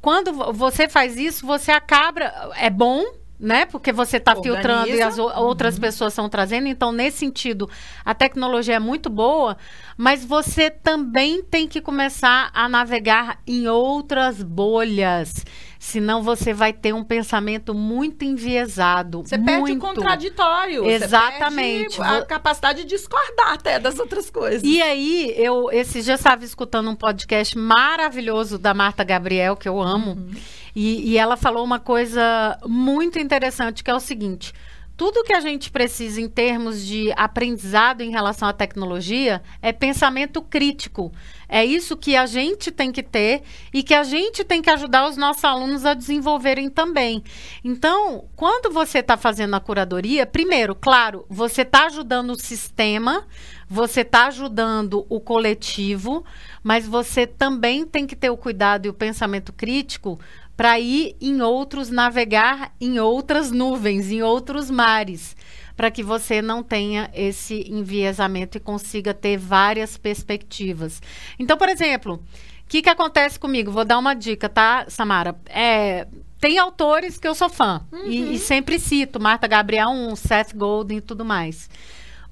quando 0.00 0.32
você 0.52 0.88
faz 0.88 1.16
isso, 1.16 1.44
você 1.44 1.72
acaba. 1.72 2.52
É 2.56 2.70
bom, 2.70 3.04
né? 3.38 3.66
Porque 3.66 3.92
você 3.92 4.16
está 4.16 4.34
filtrando 4.34 4.88
e 4.88 5.02
as 5.02 5.18
outras 5.18 5.74
uhum. 5.74 5.80
pessoas 5.80 6.12
estão 6.12 6.28
trazendo. 6.28 6.68
Então, 6.68 6.92
nesse 6.92 7.18
sentido, 7.18 7.68
a 8.04 8.14
tecnologia 8.14 8.76
é 8.76 8.80
muito 8.80 9.10
boa, 9.10 9.56
mas 9.96 10.24
você 10.24 10.70
também 10.70 11.42
tem 11.42 11.68
que 11.68 11.80
começar 11.80 12.50
a 12.52 12.68
navegar 12.68 13.38
em 13.46 13.68
outras 13.68 14.42
bolhas 14.42 15.44
Senão 15.86 16.20
você 16.20 16.52
vai 16.52 16.72
ter 16.72 16.92
um 16.92 17.04
pensamento 17.04 17.72
muito 17.72 18.24
enviesado. 18.24 19.22
Você 19.22 19.36
muito. 19.36 19.46
perde 19.46 19.72
o 19.72 19.78
contraditório. 19.78 20.84
Exatamente. 20.84 21.94
Você 21.94 22.02
perde 22.02 22.16
a 22.16 22.26
capacidade 22.26 22.82
de 22.82 22.88
discordar 22.88 23.52
até 23.52 23.78
das 23.78 23.98
outras 23.98 24.28
coisas. 24.28 24.62
E 24.64 24.82
aí, 24.82 25.32
eu 25.36 25.70
esses 25.70 26.04
dias 26.04 26.18
estava 26.18 26.44
escutando 26.44 26.90
um 26.90 26.96
podcast 26.96 27.56
maravilhoso 27.56 28.58
da 28.58 28.74
Marta 28.74 29.04
Gabriel, 29.04 29.56
que 29.56 29.68
eu 29.68 29.80
amo. 29.80 30.12
Uhum. 30.12 30.30
E, 30.76 31.12
e 31.12 31.18
ela 31.18 31.38
falou 31.38 31.64
uma 31.64 31.80
coisa 31.80 32.58
muito 32.66 33.18
interessante, 33.18 33.82
que 33.82 33.90
é 33.90 33.94
o 33.94 33.98
seguinte 33.98 34.52
tudo 34.96 35.22
que 35.22 35.32
a 35.32 35.40
gente 35.40 35.70
precisa 35.70 36.20
em 36.20 36.28
termos 36.28 36.84
de 36.84 37.12
aprendizado 37.16 38.00
em 38.00 38.10
relação 38.10 38.48
à 38.48 38.52
tecnologia 38.52 39.42
é 39.60 39.70
pensamento 39.70 40.40
crítico. 40.40 41.12
É 41.48 41.64
isso 41.64 41.96
que 41.96 42.16
a 42.16 42.24
gente 42.24 42.72
tem 42.72 42.90
que 42.90 43.02
ter 43.02 43.42
e 43.72 43.82
que 43.82 43.92
a 43.92 44.02
gente 44.02 44.42
tem 44.42 44.62
que 44.62 44.70
ajudar 44.70 45.06
os 45.08 45.16
nossos 45.16 45.44
alunos 45.44 45.84
a 45.84 45.92
desenvolverem 45.92 46.70
também. 46.70 47.22
Então, 47.62 48.24
quando 48.34 48.72
você 48.72 48.98
está 48.98 49.18
fazendo 49.18 49.54
a 49.54 49.60
curadoria, 49.60 50.24
primeiro, 50.24 50.74
claro, 50.74 51.26
você 51.28 51.60
está 51.60 51.86
ajudando 51.86 52.30
o 52.30 52.40
sistema, 52.40 53.26
você 53.68 54.00
está 54.00 54.28
ajudando 54.28 55.04
o 55.10 55.20
coletivo, 55.20 56.24
mas 56.64 56.86
você 56.86 57.26
também 57.26 57.84
tem 57.84 58.06
que 58.06 58.16
ter 58.16 58.30
o 58.30 58.36
cuidado 58.36 58.86
e 58.86 58.88
o 58.88 58.94
pensamento 58.94 59.52
crítico 59.52 60.18
para 60.56 60.80
ir 60.80 61.16
em 61.20 61.42
outros, 61.42 61.90
navegar 61.90 62.72
em 62.80 62.98
outras 62.98 63.50
nuvens, 63.50 64.10
em 64.10 64.22
outros 64.22 64.70
mares, 64.70 65.36
para 65.76 65.90
que 65.90 66.02
você 66.02 66.40
não 66.40 66.62
tenha 66.62 67.10
esse 67.14 67.70
enviesamento 67.70 68.56
e 68.56 68.60
consiga 68.60 69.12
ter 69.12 69.36
várias 69.36 69.98
perspectivas. 69.98 71.02
Então, 71.38 71.58
por 71.58 71.68
exemplo, 71.68 72.14
o 72.14 72.68
que, 72.68 72.80
que 72.80 72.88
acontece 72.88 73.38
comigo? 73.38 73.70
Vou 73.70 73.84
dar 73.84 73.98
uma 73.98 74.14
dica, 74.14 74.48
tá, 74.48 74.86
Samara? 74.88 75.36
É, 75.46 76.06
tem 76.40 76.58
autores 76.58 77.18
que 77.18 77.28
eu 77.28 77.34
sou 77.34 77.48
fã 77.48 77.84
uhum. 77.92 78.06
e, 78.06 78.34
e, 78.34 78.38
sempre 78.38 78.78
cito, 78.78 79.20
Marta 79.20 79.46
Gabriel 79.46 79.90
um 79.90 80.16
Seth 80.16 80.54
Golden 80.54 80.98
e 80.98 81.02
tudo 81.02 81.24
mais. 81.24 81.68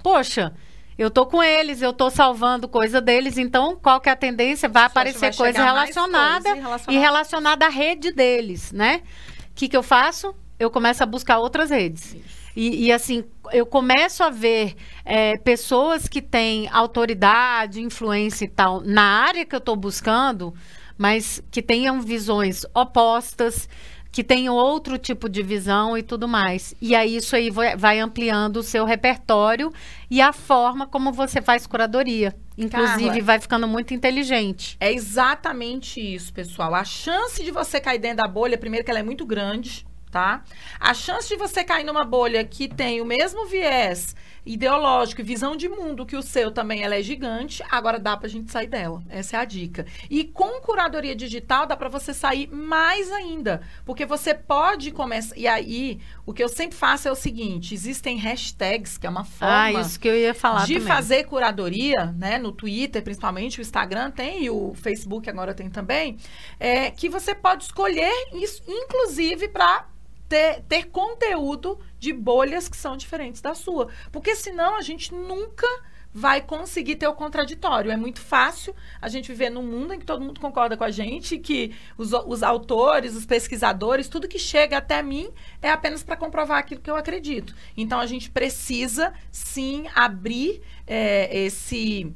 Poxa, 0.03 0.55
eu 0.97 1.11
tô 1.11 1.27
com 1.27 1.43
eles, 1.43 1.83
eu 1.83 1.93
tô 1.93 2.09
salvando 2.11 2.69
coisa 2.69 3.01
deles, 3.01 3.37
então 3.37 3.77
qual 3.77 4.01
que 4.01 4.09
é 4.09 4.13
a 4.13 4.17
tendência? 4.17 4.69
Vai 4.69 4.85
aparecer 4.85 5.19
vai 5.19 5.35
coisa 5.35 5.65
relacionada 5.65 6.45
coisa 6.45 6.55
relacionada. 6.55 6.93
e 6.93 6.99
relacionada 6.99 7.67
à 7.67 7.69
rede 7.69 8.13
deles, 8.13 8.73
né? 8.73 9.03
O 9.51 9.55
que, 9.55 9.69
que 9.69 9.77
eu 9.77 9.83
faço? 9.83 10.35
Eu 10.59 10.71
começo 10.71 11.03
a 11.03 11.07
buscar 11.07 11.39
outras 11.39 11.71
redes. 11.71 12.17
E, 12.57 12.87
e, 12.87 12.93
assim, 12.93 13.25
eu 13.53 13.67
começo 13.67 14.23
a 14.23 14.31
ver 14.31 14.77
é, 15.05 15.37
pessoas 15.39 16.07
que 16.07 16.23
têm 16.23 16.69
autoridade, 16.73 17.81
influência 17.81 18.45
e 18.45 18.49
tal 18.49 18.81
na 18.81 19.03
área 19.03 19.45
que 19.45 19.55
eu 19.55 19.59
estou 19.59 19.75
buscando, 19.75 20.55
mas 20.97 21.43
que 21.51 21.61
tenham 21.61 22.01
visões 22.01 22.65
opostas 22.73 23.69
que 24.15 24.23
tenham 24.23 24.55
outro 24.55 24.97
tipo 24.97 25.29
de 25.29 25.43
visão 25.43 25.99
e 25.99 26.03
tudo 26.03 26.29
mais. 26.29 26.73
E 26.81 26.95
aí 26.95 27.17
isso 27.17 27.35
aí 27.35 27.51
vai 27.51 27.99
ampliando 27.99 28.59
o 28.59 28.63
seu 28.63 28.85
repertório 28.85 29.73
e 30.09 30.21
a 30.21 30.33
forma 30.33 30.87
como 30.87 31.11
você 31.11 31.43
faz 31.43 31.67
curadoria. 31.67 32.33
Inclusive, 32.57 33.09
Carla, 33.09 33.23
vai 33.25 33.41
ficando 33.41 33.67
muito 33.67 33.93
inteligente. 33.93 34.77
É 34.79 34.93
exatamente 34.93 36.01
isso, 36.01 36.33
pessoal. 36.33 36.77
A 36.77 36.85
chance 36.85 37.43
de 37.43 37.51
você 37.51 37.81
cair 37.81 37.99
dentro 37.99 38.19
da 38.19 38.29
bolha, 38.29 38.57
primeiro 38.57 38.85
que 38.85 38.91
ela 38.93 39.01
é 39.01 39.03
muito 39.03 39.27
grande, 39.27 39.85
tá? 40.15 40.45
A 40.79 40.95
chance 40.95 41.29
de 41.29 41.35
você 41.35 41.65
cair 41.65 41.83
numa 41.83 42.05
bolha 42.05 42.45
que 42.45 42.69
tem 42.69 43.01
o 43.01 43.05
mesmo 43.05 43.47
viés 43.47 44.15
ideológico 44.47 45.21
e 45.21 45.25
visão 45.25 45.57
de 45.57 45.69
mundo 45.69 46.05
que 46.05 46.17
o 46.17 46.23
seu 46.23 46.51
também 46.51 46.83
ela 46.83 46.95
é 46.95 47.03
gigante, 47.03 47.65
agora 47.71 47.99
dá 47.99 48.17
pra 48.17 48.29
gente 48.29 48.53
sair 48.53 48.67
dela. 48.67 49.03
Essa 49.09 49.37
é 49.37 49.41
a 49.41 49.45
dica. 49.45 49.87
E 50.11 50.25
com 50.25 50.61
curadoria 50.61 51.17
digital 51.17 51.67
dá 51.67 51.77
para 51.77 51.89
você 51.89 52.13
sair 52.13 52.49
mais 52.49 53.11
ainda, 53.11 53.63
porque 53.85 54.05
você 54.05 54.35
pode 54.35 54.91
começar 54.91 55.37
e 55.37 55.49
aí 55.49 56.01
o 56.27 56.33
que 56.33 56.45
eu 56.45 56.49
sempre 56.49 56.77
faço 56.77 57.09
é 57.09 57.13
o 57.13 57.17
seguinte, 57.17 57.75
existem 57.75 58.17
hashtags, 58.19 58.99
que 58.99 59.07
é 59.07 59.11
uma 59.11 59.25
forma 59.25 59.79
ah, 59.79 59.81
isso 59.81 59.99
que 59.99 60.07
eu 60.07 60.17
ia 60.17 60.35
falar 60.35 60.67
de 60.67 60.75
também. 60.75 60.89
fazer 60.89 61.25
curadoria, 61.25 62.15
né, 62.17 62.39
no 62.39 62.53
Twitter, 62.53 63.03
principalmente 63.03 63.61
o 63.61 63.63
Instagram 63.63 64.11
tem 64.11 64.45
e 64.45 64.51
o 64.51 64.75
Facebook 64.75 65.29
agora 65.29 65.55
tem 65.55 65.71
também, 65.71 66.19
é 66.61 66.91
que 66.91 67.09
você 67.09 67.35
pode 67.35 67.65
escolher 67.65 68.13
isso 68.35 68.63
inclusive 68.69 69.49
para 69.49 69.87
ter, 70.35 70.63
ter 70.63 70.87
conteúdo 70.87 71.79
de 72.01 72.13
bolhas 72.13 72.69
que 72.69 72.77
são 72.77 72.97
diferentes 72.97 73.41
da 73.41 73.55
sua. 73.55 73.89
Porque 74.11 74.35
senão 74.35 74.77
a 74.77 74.83
gente 74.83 75.15
nunca 75.15 75.67
vai 76.13 76.41
conseguir 76.41 76.97
ter 76.97 77.07
o 77.07 77.15
contraditório. 77.15 77.91
É 77.91 77.97
muito 77.97 78.21
fácil 78.21 78.75
a 79.01 79.09
gente 79.09 79.29
viver 79.29 79.51
num 79.51 79.63
mundo 79.63 79.95
em 79.95 79.99
que 80.01 80.05
todo 80.05 80.25
mundo 80.25 80.41
concorda 80.41 80.77
com 80.77 80.83
a 80.83 80.91
gente, 80.91 81.39
que 81.39 81.73
os, 81.97 82.13
os 82.13 82.43
autores, 82.43 83.15
os 83.15 83.25
pesquisadores, 83.25 84.09
tudo 84.09 84.27
que 84.27 84.39
chega 84.39 84.79
até 84.79 85.03
mim 85.05 85.31
é 85.63 85.71
apenas 85.71 86.03
para 86.03 86.17
comprovar 86.17 86.59
aquilo 86.59 86.81
que 86.81 86.91
eu 86.91 86.97
acredito. 86.97 87.55
Então 87.77 88.01
a 88.01 88.07
gente 88.07 88.29
precisa 88.29 89.13
sim 89.31 89.87
abrir 89.95 90.63
é, 90.85 91.45
esse 91.45 92.13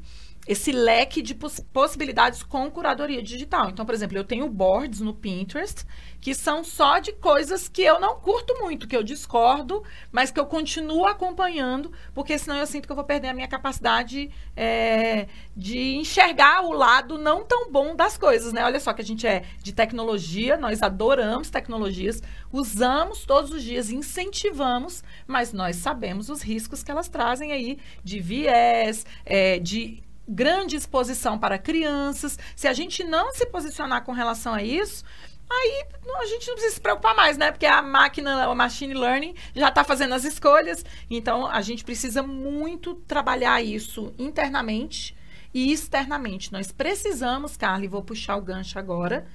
esse 0.49 0.73
leque 0.73 1.21
de 1.21 1.35
poss 1.35 1.61
possibilidades 1.73 2.43
com 2.43 2.71
curadoria 2.71 3.23
digital. 3.23 3.69
Então, 3.69 3.85
por 3.85 3.95
exemplo, 3.95 4.17
eu 4.17 4.25
tenho 4.25 4.49
boards 4.49 4.99
no 4.99 5.13
Pinterest 5.13 5.85
que 6.21 6.35
são 6.35 6.65
só 6.65 6.99
de 6.99 7.13
coisas 7.13 7.69
que 7.69 7.83
eu 7.83 8.01
não 8.01 8.19
curto 8.19 8.59
muito, 8.59 8.89
que 8.89 8.97
eu 8.97 9.03
discordo, 9.03 9.85
mas 10.11 10.31
que 10.31 10.41
eu 10.41 10.47
continuo 10.47 11.07
acompanhando, 11.07 11.93
porque 12.15 12.37
senão 12.39 12.57
eu 12.57 12.67
sinto 12.67 12.87
que 12.87 12.93
eu 12.93 12.97
vou 12.97 13.05
perder 13.05 13.29
a 13.29 13.35
minha 13.35 13.47
capacidade 13.47 14.31
é, 14.57 15.29
de 15.55 15.95
enxergar 15.97 16.65
o 16.65 16.73
lado 16.73 17.19
não 17.19 17.45
tão 17.45 17.71
bom 17.71 17.95
das 17.95 18.17
coisas, 18.17 18.53
né? 18.53 18.65
Olha 18.65 18.81
só 18.81 18.93
que 18.95 19.03
a 19.03 19.05
gente 19.05 19.27
é 19.27 19.45
de 19.63 19.73
tecnologia, 19.73 20.57
nós 20.57 20.83
adoramos 20.83 21.51
tecnologias, 21.51 22.23
usamos 22.51 23.25
todos 23.27 23.53
os 23.53 23.63
dias, 23.63 23.91
incentivamos, 23.91 25.05
mas 25.27 25.53
nós 25.53 25.77
sabemos 25.77 26.31
os 26.31 26.41
riscos 26.41 26.83
que 26.83 26.91
elas 26.91 27.09
trazem 27.09 27.53
aí 27.53 27.79
de 28.03 28.19
viés, 28.19 29.05
é, 29.25 29.59
de 29.59 30.03
grande 30.29 30.77
exposição 30.77 31.39
para 31.39 31.59
crianças. 31.59 32.39
Se 32.55 32.69
a 32.69 32.73
gente 32.73 33.03
não 33.03 33.33
se 33.33 33.47
posicionar 33.47 34.05
com 34.05 34.13
relação 34.13 34.55
a 34.55 34.63
isso, 34.63 35.05
aí 35.51 35.87
a 36.21 36.27
gente 36.27 36.47
não 36.47 36.55
precisa 36.55 36.75
se 36.75 36.81
preocupar 36.81 37.17
mais, 37.17 37.39
né? 37.39 37.51
Porque 37.51 37.67
a 37.67 37.81
máquina, 37.81 38.49
o 38.49 38.55
machine 38.55 38.95
learning, 38.95 39.35
já 39.55 39.69
está 39.69 39.83
fazendo 39.83 40.15
as 40.15 40.25
escolhas. 40.25 40.85
Então, 41.09 41.47
a 41.47 41.61
gente 41.63 41.85
precisa 41.85 42.23
muito 42.23 42.95
trabalhar 42.95 43.63
isso 43.63 44.13
internamente 44.19 45.17
e 45.55 45.73
externamente. 45.73 46.53
Nós 46.53 46.71
precisamos, 46.71 47.57
Carla, 47.57 47.85
e 47.85 47.89
vou 47.89 48.03
puxar 48.03 48.37
o 48.37 48.43
gancho 48.43 48.79
agora, 48.79 49.27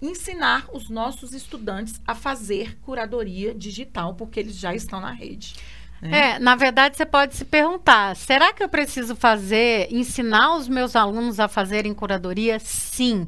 ensinar 0.00 0.68
os 0.72 0.88
nossos 0.88 1.32
estudantes 1.32 2.00
a 2.06 2.14
fazer 2.14 2.78
curadoria 2.80 3.54
digital, 3.54 4.14
porque 4.14 4.38
eles 4.38 4.56
já 4.56 4.74
estão 4.74 5.00
na 5.00 5.10
rede. 5.10 5.54
Né? 6.04 6.34
É, 6.34 6.38
na 6.38 6.54
verdade, 6.54 6.96
você 6.96 7.06
pode 7.06 7.34
se 7.34 7.46
perguntar: 7.46 8.14
será 8.14 8.52
que 8.52 8.62
eu 8.62 8.68
preciso 8.68 9.16
fazer, 9.16 9.88
ensinar 9.90 10.56
os 10.56 10.68
meus 10.68 10.94
alunos 10.94 11.40
a 11.40 11.48
fazerem 11.48 11.94
curadoria? 11.94 12.58
Sim. 12.58 13.26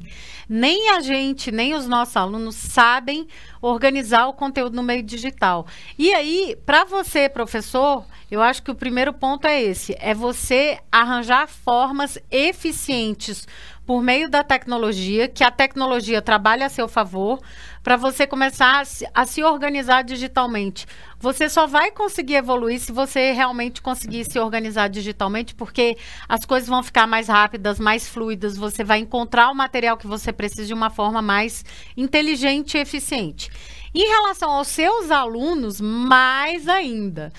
Nem 0.48 0.90
a 0.90 1.00
gente, 1.00 1.50
nem 1.50 1.74
os 1.74 1.88
nossos 1.88 2.16
alunos 2.16 2.54
sabem 2.54 3.26
organizar 3.60 4.26
o 4.26 4.34
conteúdo 4.34 4.76
no 4.76 4.82
meio 4.82 5.02
digital. 5.02 5.66
E 5.98 6.12
aí, 6.12 6.56
para 6.64 6.84
você, 6.84 7.28
professor, 7.28 8.04
eu 8.30 8.42
acho 8.42 8.62
que 8.62 8.70
o 8.70 8.74
primeiro 8.74 9.12
ponto 9.12 9.46
é 9.46 9.62
esse: 9.62 9.96
é 10.00 10.12
você 10.12 10.78
arranjar 10.90 11.46
formas 11.46 12.18
eficientes 12.30 13.46
por 13.86 14.02
meio 14.02 14.28
da 14.28 14.42
tecnologia, 14.42 15.28
que 15.28 15.44
a 15.44 15.50
tecnologia 15.50 16.20
trabalhe 16.20 16.64
a 16.64 16.68
seu 16.68 16.88
favor, 16.88 17.40
para 17.84 17.96
você 17.96 18.26
começar 18.26 18.80
a 18.80 18.84
se, 18.84 19.06
a 19.14 19.24
se, 19.24 19.44
organizar 19.44 20.02
digitalmente. 20.02 20.86
Você 21.20 21.48
só 21.48 21.68
vai 21.68 21.92
conseguir 21.92 22.34
evoluir 22.34 22.80
se 22.80 22.90
você 22.90 23.30
realmente 23.30 23.80
conseguir 23.80 24.24
se 24.24 24.40
organizar 24.40 24.88
digitalmente, 24.88 25.54
porque 25.54 25.96
as 26.28 26.44
coisas 26.44 26.68
vão 26.68 26.82
ficar 26.82 27.06
mais 27.06 27.28
rápidas, 27.28 27.78
mais 27.78 28.08
fluidas, 28.08 28.56
você 28.56 28.82
vai 28.82 28.98
encontrar 28.98 29.50
o 29.50 29.54
material 29.54 29.96
que 29.96 30.08
você 30.08 30.32
precisa 30.32 30.66
de 30.66 30.74
uma 30.74 30.90
forma 30.90 31.22
mais 31.22 31.64
inteligente 31.96 32.76
e 32.76 32.80
eficiente. 32.80 33.52
Em 33.94 34.08
relação 34.08 34.50
aos 34.50 34.66
seus 34.66 35.12
alunos, 35.12 35.80
mais 35.80 36.68
ainda. 36.68 37.32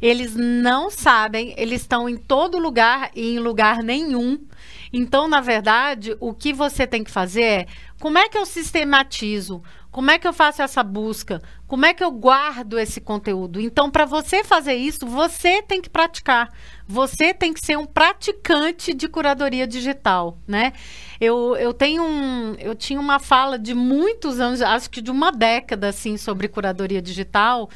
Eles 0.00 0.34
não 0.34 0.90
sabem, 0.90 1.54
eles 1.56 1.82
estão 1.82 2.08
em 2.08 2.16
todo 2.16 2.58
lugar 2.58 3.10
e 3.14 3.34
em 3.34 3.38
lugar 3.38 3.82
nenhum. 3.82 4.38
Então, 4.92 5.28
na 5.28 5.40
verdade, 5.40 6.16
o 6.18 6.34
que 6.34 6.52
você 6.52 6.86
tem 6.86 7.04
que 7.04 7.10
fazer 7.10 7.42
é 7.42 7.66
como 8.00 8.18
é 8.18 8.28
que 8.28 8.38
eu 8.38 8.46
sistematizo? 8.46 9.62
Como 9.90 10.10
é 10.10 10.18
que 10.18 10.26
eu 10.26 10.32
faço 10.32 10.62
essa 10.62 10.82
busca? 10.84 11.42
Como 11.66 11.84
é 11.84 11.92
que 11.92 12.02
eu 12.02 12.12
guardo 12.12 12.78
esse 12.78 13.00
conteúdo? 13.00 13.60
Então, 13.60 13.90
para 13.90 14.04
você 14.04 14.44
fazer 14.44 14.74
isso, 14.74 15.04
você 15.04 15.60
tem 15.62 15.82
que 15.82 15.90
praticar. 15.90 16.48
Você 16.86 17.34
tem 17.34 17.52
que 17.52 17.64
ser 17.64 17.76
um 17.76 17.86
praticante 17.86 18.94
de 18.94 19.08
curadoria 19.08 19.66
digital, 19.66 20.38
né? 20.46 20.72
Eu, 21.20 21.56
eu 21.56 21.74
tenho 21.74 22.04
um, 22.04 22.54
eu 22.58 22.74
tinha 22.74 23.00
uma 23.00 23.18
fala 23.18 23.58
de 23.58 23.74
muitos 23.74 24.38
anos, 24.38 24.62
acho 24.62 24.88
que 24.88 25.02
de 25.02 25.10
uma 25.10 25.32
década, 25.32 25.88
assim, 25.88 26.16
sobre 26.16 26.48
curadoria 26.48 27.02
digital. 27.02 27.68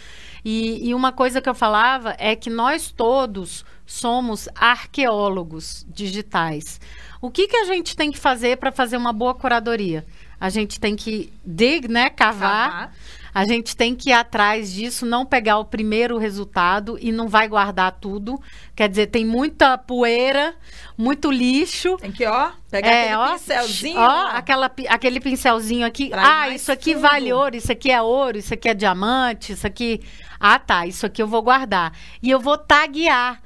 E, 0.45 0.89
e 0.89 0.95
uma 0.95 1.11
coisa 1.11 1.41
que 1.41 1.49
eu 1.49 1.55
falava 1.55 2.15
é 2.19 2.37
que 2.37 2.51
nós 2.51 2.91
todos 2.91 3.65
somos 3.87 4.49
arqueólogos 4.55 5.87
digitais. 5.89 6.81
O 7.21 7.31
que, 7.31 7.49
que 7.49 7.57
a 7.57 7.65
gente 7.65 7.97
tem 7.97 8.13
que 8.13 8.19
fazer 8.19 8.59
para 8.59 8.71
fazer 8.71 8.97
uma 8.97 9.13
boa 9.13 9.35
curadoria? 9.35 10.05
a 10.45 10.51
gente 10.51 10.79
tem 10.79 10.95
que 10.95 11.33
dig, 11.43 11.89
né, 11.89 12.11
cavar. 12.11 12.71
Cavar. 12.71 12.95
A 13.35 13.45
gente 13.45 13.77
tem 13.77 13.97
que 13.97 14.11
ir 14.11 14.13
atrás 14.13 14.73
disso, 14.73 15.05
não 15.05 15.27
pegar 15.27 15.59
o 15.59 15.65
primeiro 15.65 16.17
resultado 16.19 16.97
e 17.01 17.11
não 17.11 17.27
vai 17.27 17.49
guardar 17.49 17.91
tudo. 18.01 18.41
Quer 18.77 18.89
dizer, 18.89 19.09
tem 19.09 19.25
muita 19.27 19.77
poeira, 19.77 20.55
muito 20.97 21.33
lixo. 21.33 21.97
Tem 21.97 22.13
que, 22.13 22.25
ó, 22.25 22.53
pegar 22.71 22.89
É, 22.89 23.01
aquele 23.13 23.17
ó, 23.17 23.33
pincelzinho. 23.33 23.99
ó, 24.01 24.27
aquela, 24.29 24.71
aquele 24.89 25.19
pincelzinho 25.21 25.85
aqui. 25.85 26.11
Traz 26.11 26.29
ah, 26.29 26.49
isso 26.51 26.71
aqui 26.71 26.93
fundo. 26.95 27.03
vale 27.03 27.33
ouro, 27.33 27.57
isso 27.57 27.73
aqui 27.73 27.91
é 27.91 28.01
ouro, 28.01 28.39
isso 28.39 28.55
aqui 28.55 28.69
é 28.69 28.75
diamante, 28.75 29.53
isso 29.53 29.67
aqui. 29.67 30.01
Ah, 30.39 30.59
tá, 30.61 30.87
isso 30.87 31.05
aqui 31.05 31.21
eu 31.21 31.27
vou 31.27 31.43
guardar. 31.43 31.93
E 32.23 32.31
eu 32.31 32.39
vou 32.39 32.57
taguear. 32.57 33.41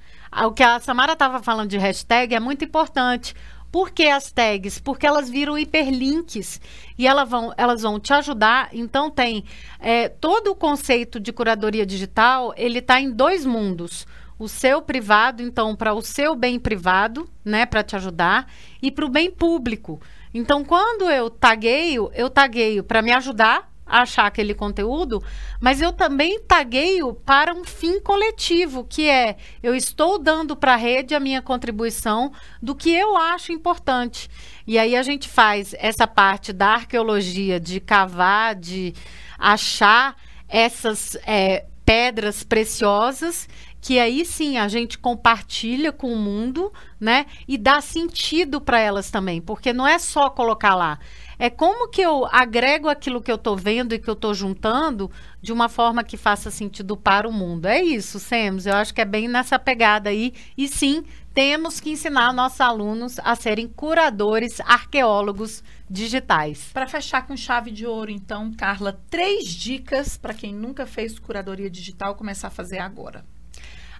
O 0.45 0.52
que 0.52 0.62
a 0.62 0.78
Samara 0.80 1.14
estava 1.14 1.42
falando 1.42 1.71
de 1.71 1.78
hashtag 1.78 2.35
é 2.35 2.40
muito 2.40 2.62
importante. 2.62 3.35
Por 3.78 3.92
que 3.92 4.08
as 4.08 4.32
tags? 4.32 4.80
Porque 4.80 5.06
elas 5.06 5.30
viram 5.30 5.56
hiperlinks 5.56 6.61
e 6.99 7.06
elas 7.06 7.30
vão, 7.30 7.54
elas 7.56 7.82
vão 7.82 8.00
te 8.00 8.12
ajudar. 8.12 8.70
Então 8.73 9.08
tem 9.08 9.44
é, 9.78 10.08
todo 10.08 10.50
o 10.50 10.56
conceito 10.56 11.20
de 11.20 11.32
curadoria 11.32 11.87
digital, 11.87 12.52
ele 12.56 12.80
está 12.80 13.00
em 13.00 13.08
dois 13.08 13.47
mundos. 13.47 14.04
O 14.37 14.49
seu 14.49 14.82
privado, 14.82 15.44
então, 15.44 15.76
para 15.76 15.94
o 15.94 16.02
seu 16.02 16.35
bem 16.35 16.58
privado, 16.58 17.30
né, 17.44 17.66
para 17.66 17.85
te 17.85 17.94
ajudar, 17.94 18.50
e 18.82 18.90
para 18.90 19.06
o 19.06 19.08
bem 19.08 19.30
público. 19.30 20.00
Então, 20.35 20.64
quando 20.64 21.08
eu 21.08 21.30
tagueio, 21.30 22.11
eu 22.14 22.28
tagueio 22.28 22.82
para 22.82 23.00
me 23.00 23.12
ajudar 23.12 23.67
achar 23.88 24.26
aquele 24.26 24.54
conteúdo, 24.54 25.23
mas 25.61 25.80
eu 25.80 25.92
também 25.92 26.40
tagueio 26.40 27.14
para 27.14 27.54
um 27.54 27.64
fim 27.64 28.00
coletivo, 28.00 28.85
que 28.85 29.09
é 29.09 29.37
eu 29.62 29.75
estou 29.75 30.18
dando 30.18 30.54
para 30.54 30.75
a 30.75 30.76
rede 30.76 31.14
a 31.14 31.21
minha 31.21 31.40
contribuição 31.40 32.33
do 32.62 32.75
que 32.75 32.90
eu 32.90 33.16
acho 33.16 33.52
importante. 33.52 34.28
E 34.66 34.78
aí 34.78 34.95
a 34.95 35.02
gente 35.02 35.28
faz 35.28 35.75
essa 35.78 36.07
parte 36.07 36.52
da 36.52 36.75
arqueologia, 36.75 37.59
de 37.59 37.80
cavar, 37.80 38.54
de 38.54 38.95
achar 39.38 40.16
essas 40.49 41.16
é, 41.26 41.64
pedras 41.85 42.42
preciosas 42.42 43.49
que 43.80 43.99
aí 43.99 44.25
sim 44.25 44.59
a 44.59 44.68
gente 44.68 44.99
compartilha 44.99 45.92
com 45.92 46.12
o 46.12 46.16
mundo, 46.16 46.73
né? 47.00 47.26
E 47.47 47.57
dá 47.57 47.80
sentido 47.80 48.61
para 48.61 48.80
elas 48.80 49.11
também, 49.11 49.40
porque 49.40 49.73
não 49.73 49.87
é 49.87 49.99
só 49.99 50.28
colocar 50.28 50.75
lá. 50.75 50.99
É 51.38 51.49
como 51.49 51.88
que 51.88 52.00
eu 52.00 52.26
agrego 52.26 52.88
aquilo 52.88 53.23
que 53.23 53.30
eu 53.30 53.37
estou 53.37 53.57
vendo 53.57 53.95
e 53.95 53.99
que 53.99 54.11
eu 54.11 54.14
estou 54.14 54.35
juntando 54.35 55.09
de 55.40 55.52
uma 55.52 55.68
forma 55.68 56.02
que 56.02 56.16
faça 56.16 56.50
sentido 56.50 56.97
para 56.97 57.28
o 57.28 57.33
mundo. 57.33 57.66
É 57.66 57.80
isso, 57.80 58.18
Semos. 58.18 58.66
Eu 58.66 58.75
acho 58.75 58.92
que 58.92 59.00
é 59.00 59.04
bem 59.04 59.28
nessa 59.28 59.57
pegada 59.57 60.11
aí. 60.11 60.33
E 60.57 60.66
sim, 60.66 61.04
temos 61.33 61.78
que 61.78 61.90
ensinar 61.90 62.33
nossos 62.33 62.61
alunos 62.61 63.21
a 63.21 63.37
serem 63.37 63.68
curadores, 63.68 64.61
arqueólogos 64.62 65.62
digitais. 65.88 66.71
Para 66.73 66.88
fechar 66.88 67.25
com 67.25 67.37
chave 67.37 67.71
de 67.71 67.87
ouro, 67.87 68.11
então, 68.11 68.52
Carla, 68.52 69.00
três 69.09 69.45
dicas 69.45 70.16
para 70.16 70.35
quem 70.35 70.52
nunca 70.52 70.87
fez 70.87 71.21
curadoria 71.21 71.71
digital 71.71 72.16
começar 72.16 72.49
a 72.49 72.50
fazer 72.50 72.80
agora. 72.80 73.25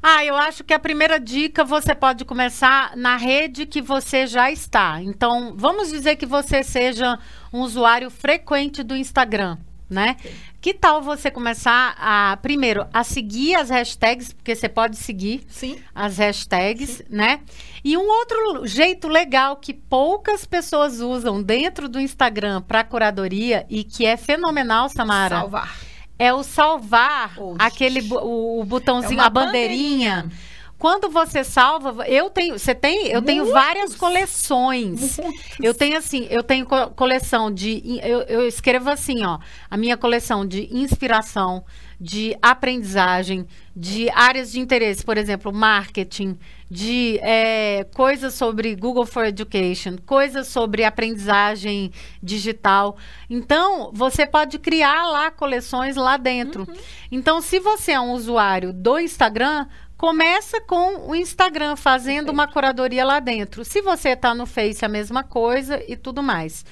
Ah, 0.03 0.25
eu 0.25 0.37
acho 0.37 0.63
que 0.63 0.73
a 0.73 0.79
primeira 0.79 1.19
dica 1.19 1.65
você 1.65 1.95
pode 1.95 2.25
começar 2.25 2.97
na 2.97 3.17
rede 3.17 3.67
que 3.67 3.83
você 3.83 4.27
já 4.27 4.51
está. 4.51 5.03
Então, 5.03 5.55
vamos 5.57 5.91
dizer 5.91 6.17
que 6.17 6.27
você 6.27 6.63
seja 6.63 7.19
um 7.53 7.61
usuário 7.61 8.11
frequente 8.11 8.83
do 8.83 8.97
Instagram, 8.97 9.59
né? 9.89 10.17
Que 10.61 10.75
tal 10.75 11.01
você 11.01 11.31
começar 11.31 11.95
a, 11.99 12.37
primeiro, 12.43 12.87
a 12.93 13.05
seguir 13.05 13.55
as 13.55 13.71
hashtags, 13.71 14.33
porque 14.33 14.55
você 14.55 14.69
pode 14.69 14.97
seguir 14.97 15.45
Sim. 15.49 15.79
as 15.95 16.19
hashtags, 16.19 17.03
né? 17.09 17.41
E 17.85 17.97
um 17.97 18.07
outro 18.09 18.67
jeito 18.67 19.07
legal 19.09 19.57
que 19.57 19.73
poucas 19.73 20.45
pessoas 20.45 21.01
usam 21.01 21.43
dentro 21.43 21.89
do 21.89 22.01
Instagram 22.01 22.61
para 22.63 22.83
curadoria 22.83 23.67
e 23.69 23.85
que 23.85 24.05
é 24.05 24.17
fenomenal, 24.17 24.89
Samara, 24.89 25.39
Salvar. 25.41 25.88
É 26.19 26.33
o 26.33 26.43
salvar 26.43 27.35
Post. 27.35 27.57
aquele 27.59 28.01
o, 28.13 28.61
o 28.61 28.65
botãozinho, 28.65 29.21
É 29.21 29.25
a 29.25 29.31
bandeirinha. 29.31 30.31
Quando 30.79 31.11
você 31.11 31.43
salva, 31.43 32.07
eu 32.07 32.31
tenho, 32.31 32.57
você 32.57 32.73
tem, 32.73 33.09
eu 33.09 33.21
tenho 33.21 33.45
Muitos. 33.45 33.53
várias 33.63 33.95
coleções. 33.97 35.19
Eu 35.61 35.75
tenho 35.75 35.97
assim, 35.99 36.27
eu 36.31 36.43
tenho 36.43 36.65
co- 36.67 36.89
coleção 36.91 37.53
de, 37.53 37.83
eu, 38.03 38.21
eu 38.23 38.47
escrevo 38.47 38.89
assim, 38.89 39.25
ó, 39.25 39.39
a 39.69 39.77
minha 39.77 39.97
coleção 39.97 40.47
de 40.47 40.69
inspiração, 40.73 41.65
de 42.01 42.37
aprendizagem, 42.41 43.47
de 43.75 44.09
áreas 44.11 44.53
de 44.53 44.61
interesse, 44.61 45.05
por 45.05 45.17
exemplo, 45.17 45.53
marketing, 45.53 46.39
de 46.71 47.19
é, 47.23 47.85
coisas 47.95 48.35
sobre 48.35 48.77
Google 48.77 49.07
for 49.07 49.25
Education, 49.25 49.97
coisas 50.07 50.47
sobre 50.47 50.85
aprendizagem 50.85 51.91
digital. 52.23 52.97
Então, 53.29 53.91
você 53.93 54.27
pode 54.27 54.59
criar 54.59 55.07
lá 55.07 55.31
coleções 55.31 55.97
lá 55.97 56.17
dentro. 56.17 56.69
Então, 57.11 57.41
se 57.41 57.59
você 57.59 57.93
é 57.93 58.01
um 58.01 58.13
usuário 58.13 58.73
do 58.73 58.99
Instagram, 58.99 59.67
começa 59.97 60.61
com 60.61 61.09
o 61.11 61.15
Instagram 61.15 61.75
fazendo 61.75 62.31
uma 62.31 62.47
curadoria 62.47 63.05
lá 63.05 63.19
dentro. 63.19 63.65
Se 63.65 63.83
você 63.83 64.11
está 64.11 64.33
no 64.35 64.47
Face, 64.47 64.85
a 64.85 64.89
mesma 64.89 65.25
coisa 65.25 65.83
e 65.89 65.97
tudo 65.97 66.23
mais. 66.23 66.65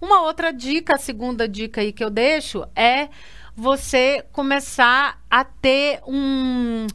Uma 0.00 0.22
outra 0.22 0.52
dica, 0.52 0.96
a 0.96 0.98
segunda 0.98 1.48
dica 1.48 1.80
aí 1.80 1.90
que 1.90 2.04
eu 2.04 2.10
deixo 2.10 2.66
é 2.76 3.08
você 3.56 4.24
começar 4.32 5.22
a 5.30 5.44
ter 5.44 6.00
um, 6.06 6.86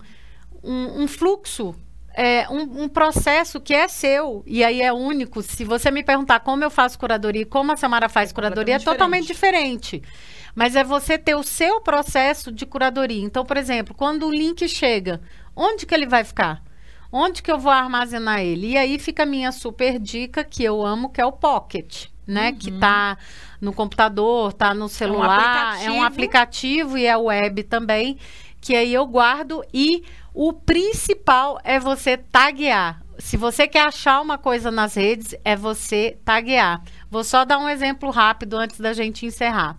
um, 0.64 1.04
um 1.04 1.08
fluxo, 1.08 1.76
é, 2.14 2.50
um, 2.50 2.84
um 2.84 2.90
processo 2.90 3.62
que 3.62 3.74
é 3.74 3.88
seu 3.88 4.44
e 4.46 4.64
aí 4.64 4.82
é 4.82 4.92
único. 4.92 5.42
Se 5.42 5.64
você 5.64 5.90
me 5.90 6.04
perguntar 6.04 6.42
como 6.42 6.64
eu 6.64 6.70
faço 6.70 7.00
curadoria 7.00 7.44
e 7.44 7.46
como 7.46 7.72
a 7.72 7.78
Samara 7.78 8.10
faz 8.10 8.32
curadoria, 8.32 8.76
é 8.76 8.80
totalmente 8.80 9.28
diferente. 9.28 10.02
Mas 10.54 10.76
é 10.76 10.84
você 10.84 11.18
ter 11.18 11.36
o 11.36 11.44
seu 11.44 11.80
processo 11.80 12.52
de 12.52 12.66
curadoria. 12.66 13.24
Então, 13.24 13.46
por 13.46 13.56
exemplo, 13.56 13.96
quando 13.96 14.28
o 14.28 14.32
link 14.32 14.68
chega, 14.68 15.22
onde 15.56 15.86
que 15.86 15.94
ele 15.94 16.08
vai 16.08 16.24
ficar? 16.24 16.62
Onde 17.12 17.42
que 17.42 17.52
eu 17.52 17.58
vou 17.58 17.72
armazenar 17.72 18.42
ele? 18.42 18.72
E 18.72 18.78
aí 18.78 19.00
fica 19.00 19.24
a 19.24 19.26
minha 19.26 19.52
super 19.52 19.98
dica 19.98 20.44
que 20.44 20.64
eu 20.64 20.86
amo, 20.86 21.10
que 21.10 21.22
é 21.22 21.26
o 21.26 21.32
Pocket, 21.32 22.08
né? 22.30 22.54
Que 22.54 22.72
tá 22.72 23.18
no 23.60 23.74
computador, 23.74 24.54
tá 24.54 24.74
no 24.74 24.88
celular, 24.88 25.82
é 25.84 25.92
um 25.92 26.02
aplicativo. 26.04 26.06
aplicativo 26.06 26.98
e 26.98 27.06
é 27.06 27.18
web 27.18 27.64
também, 27.64 28.18
que 28.62 28.76
aí 28.76 28.94
eu 28.94 29.06
guardo 29.06 29.64
e 29.74 30.04
o 30.34 30.54
principal 30.54 31.60
é 31.64 31.80
você 31.80 32.16
taguear. 32.16 33.02
Se 33.18 33.36
você 33.36 33.68
quer 33.68 33.82
achar 33.82 34.22
uma 34.22 34.38
coisa 34.38 34.72
nas 34.72 34.96
redes, 34.96 35.36
é 35.44 35.56
você 35.56 36.18
taguear. 36.24 36.82
Vou 37.12 37.24
só 37.24 37.44
dar 37.44 37.58
um 37.58 37.68
exemplo 37.68 38.10
rápido 38.10 38.56
antes 38.56 38.80
da 38.80 38.94
gente 38.94 39.26
encerrar. 39.26 39.78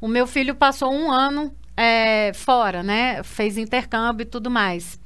O 0.00 0.06
meu 0.06 0.26
filho 0.26 0.54
passou 0.54 0.92
um 0.92 1.10
ano 1.10 1.52
é, 1.76 2.32
fora, 2.32 2.82
né? 2.82 3.22
Fez 3.24 3.58
intercâmbio 3.58 4.22
e 4.22 4.26
tudo 4.26 4.50
mais. 4.50 5.00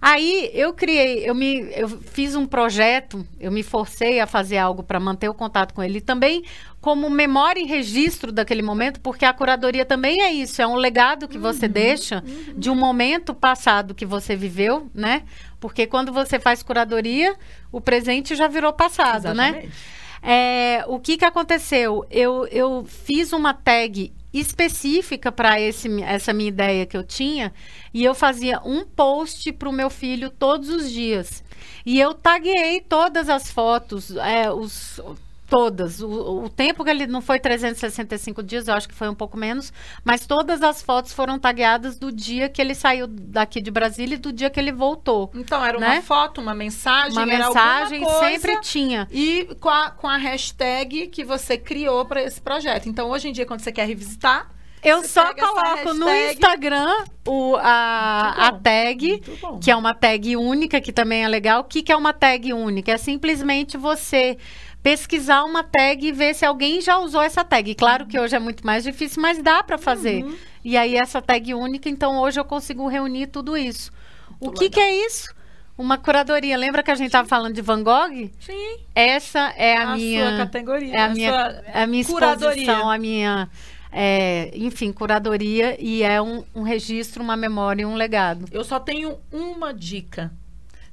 Aí 0.00 0.50
eu 0.52 0.74
criei, 0.74 1.28
eu 1.28 1.34
me, 1.34 1.68
eu 1.74 1.88
fiz 1.88 2.36
um 2.36 2.46
projeto, 2.46 3.26
eu 3.40 3.50
me 3.50 3.62
forcei 3.62 4.20
a 4.20 4.26
fazer 4.26 4.58
algo 4.58 4.82
para 4.82 5.00
manter 5.00 5.28
o 5.28 5.34
contato 5.34 5.72
com 5.72 5.82
ele 5.82 5.98
e 5.98 6.02
também 6.02 6.44
como 6.82 7.08
memória 7.08 7.60
e 7.60 7.64
registro 7.64 8.30
daquele 8.30 8.62
momento, 8.62 9.00
porque 9.00 9.24
a 9.24 9.32
curadoria 9.32 9.84
também 9.84 10.20
é 10.20 10.32
isso, 10.32 10.60
é 10.60 10.66
um 10.66 10.76
legado 10.76 11.26
que 11.26 11.38
você 11.38 11.66
deixa 11.66 12.22
de 12.56 12.70
um 12.70 12.74
momento 12.74 13.34
passado 13.34 13.94
que 13.94 14.04
você 14.04 14.36
viveu, 14.36 14.88
né? 14.94 15.22
Porque 15.58 15.86
quando 15.86 16.12
você 16.12 16.38
faz 16.38 16.62
curadoria, 16.62 17.34
o 17.72 17.80
presente 17.80 18.36
já 18.36 18.46
virou 18.46 18.72
passado, 18.72 19.34
né? 19.34 19.48
Exatamente. 19.48 19.96
É, 20.22 20.84
o 20.86 20.98
que, 20.98 21.16
que 21.16 21.24
aconteceu? 21.24 22.04
Eu, 22.10 22.46
eu 22.48 22.84
fiz 22.84 23.32
uma 23.32 23.54
tag 23.54 24.12
específica 24.40 25.30
para 25.30 25.60
essa 25.60 26.32
minha 26.32 26.48
ideia 26.48 26.86
que 26.86 26.96
eu 26.96 27.04
tinha 27.04 27.52
e 27.92 28.04
eu 28.04 28.14
fazia 28.14 28.60
um 28.64 28.84
post 28.84 29.52
para 29.52 29.68
o 29.68 29.72
meu 29.72 29.90
filho 29.90 30.30
todos 30.30 30.68
os 30.68 30.90
dias. 30.90 31.42
E 31.84 31.98
eu 32.00 32.14
taguei 32.14 32.80
todas 32.80 33.28
as 33.28 33.50
fotos, 33.50 34.14
é, 34.16 34.50
os, 34.50 35.00
todas. 35.46 36.00
O, 36.00 36.44
o 36.44 36.48
tempo 36.48 36.84
que 36.84 36.90
ele 36.90 37.06
não 37.06 37.20
foi 37.20 37.38
365 37.38 38.42
dias, 38.42 38.68
eu 38.68 38.74
acho 38.74 38.88
que 38.88 38.94
foi 38.94 39.08
um 39.08 39.14
pouco 39.14 39.36
menos, 39.36 39.72
mas 40.04 40.26
todas 40.26 40.62
as 40.62 40.82
fotos 40.82 41.12
foram 41.12 41.38
tagueadas 41.38 41.98
do 41.98 42.10
dia 42.12 42.48
que 42.48 42.60
ele 42.60 42.74
saiu 42.74 43.06
daqui 43.06 43.60
de 43.60 43.70
Brasília 43.70 44.16
e 44.16 44.18
do 44.18 44.32
dia 44.32 44.50
que 44.50 44.58
ele 44.58 44.72
voltou. 44.72 45.30
Então, 45.34 45.64
era 45.64 45.78
Né? 45.78 45.94
uma 45.94 46.02
foto, 46.02 46.40
uma 46.40 46.54
mensagem, 46.54 47.12
Uma 47.16 47.26
mensagem 47.26 48.02
coisa, 48.02 48.18
sempre 48.20 48.60
tinha. 48.60 49.06
E 49.10 49.48
com 49.60 49.68
a, 49.68 49.90
com 49.90 50.08
a 50.08 50.16
hashtag 50.16 51.06
que 51.08 51.24
você 51.24 51.56
criou 51.56 52.04
para 52.04 52.22
esse 52.22 52.40
projeto. 52.40 52.88
Então, 52.88 53.08
hoje 53.10 53.28
em 53.28 53.32
dia, 53.32 53.46
quando 53.46 53.60
você 53.60 53.72
quer 53.72 53.86
revisitar, 53.86 54.50
Eu 54.86 55.02
Você 55.02 55.08
só 55.08 55.34
coloco 55.34 55.94
no. 55.94 56.08
Instagram 56.14 57.04
o, 57.26 57.56
a, 57.56 58.48
a 58.48 58.52
tag, 58.52 59.20
que 59.60 59.70
é 59.70 59.74
uma 59.74 59.92
tag 59.92 60.36
única, 60.36 60.80
que 60.80 60.92
também 60.92 61.24
é 61.24 61.28
legal. 61.28 61.60
O 61.62 61.64
que, 61.64 61.82
que 61.82 61.90
é 61.90 61.96
uma 61.96 62.12
tag 62.12 62.52
única? 62.52 62.92
É 62.92 62.96
simplesmente 62.96 63.76
você 63.76 64.38
pesquisar 64.82 65.42
uma 65.42 65.64
tag 65.64 66.06
e 66.06 66.12
ver 66.12 66.34
se 66.34 66.44
alguém 66.46 66.80
já 66.80 66.98
usou 66.98 67.20
essa 67.20 67.42
tag. 67.42 67.74
Claro 67.74 68.06
que 68.06 68.18
hoje 68.18 68.36
é 68.36 68.38
muito 68.38 68.64
mais 68.64 68.84
difícil, 68.84 69.20
mas 69.20 69.42
dá 69.42 69.60
para 69.62 69.76
fazer. 69.76 70.24
Uhum. 70.24 70.36
E 70.64 70.76
aí 70.76 70.96
essa 70.96 71.20
tag 71.20 71.52
única, 71.52 71.88
então 71.88 72.18
hoje 72.20 72.38
eu 72.38 72.44
consigo 72.44 72.86
reunir 72.86 73.26
tudo 73.26 73.56
isso. 73.56 73.90
O 74.38 74.46
Muito 74.46 74.58
que, 74.60 74.70
que 74.70 74.80
é 74.80 75.06
isso? 75.06 75.34
uma 75.76 75.98
curadoria. 75.98 76.56
Lembra 76.56 76.82
que 76.82 76.90
a 76.90 76.94
gente 76.94 77.08
estava 77.08 77.28
falando 77.28 77.54
de 77.54 77.60
Van 77.62 77.82
Gogh? 77.82 78.30
Sim. 78.40 78.78
Essa 78.94 79.52
é 79.56 79.76
a, 79.76 79.90
A 79.92 79.96
minha 79.96 80.36
categoria, 80.38 80.94
é 80.94 81.00
a 81.00 81.04
a 81.04 81.08
minha, 81.08 81.64
a 81.74 81.86
minha 81.86 82.04
curadoria. 82.04 82.62
exposição, 82.62 82.90
a 82.90 82.98
minha 82.98 83.48
é, 83.90 84.50
enfim, 84.54 84.92
curadoria 84.92 85.76
e 85.80 86.02
é 86.02 86.20
um, 86.20 86.44
um 86.54 86.62
registro, 86.62 87.22
uma 87.22 87.36
memória 87.36 87.82
e 87.82 87.86
um 87.86 87.94
legado. 87.94 88.46
Eu 88.50 88.64
só 88.64 88.78
tenho 88.78 89.18
uma 89.32 89.72
dica. 89.72 90.32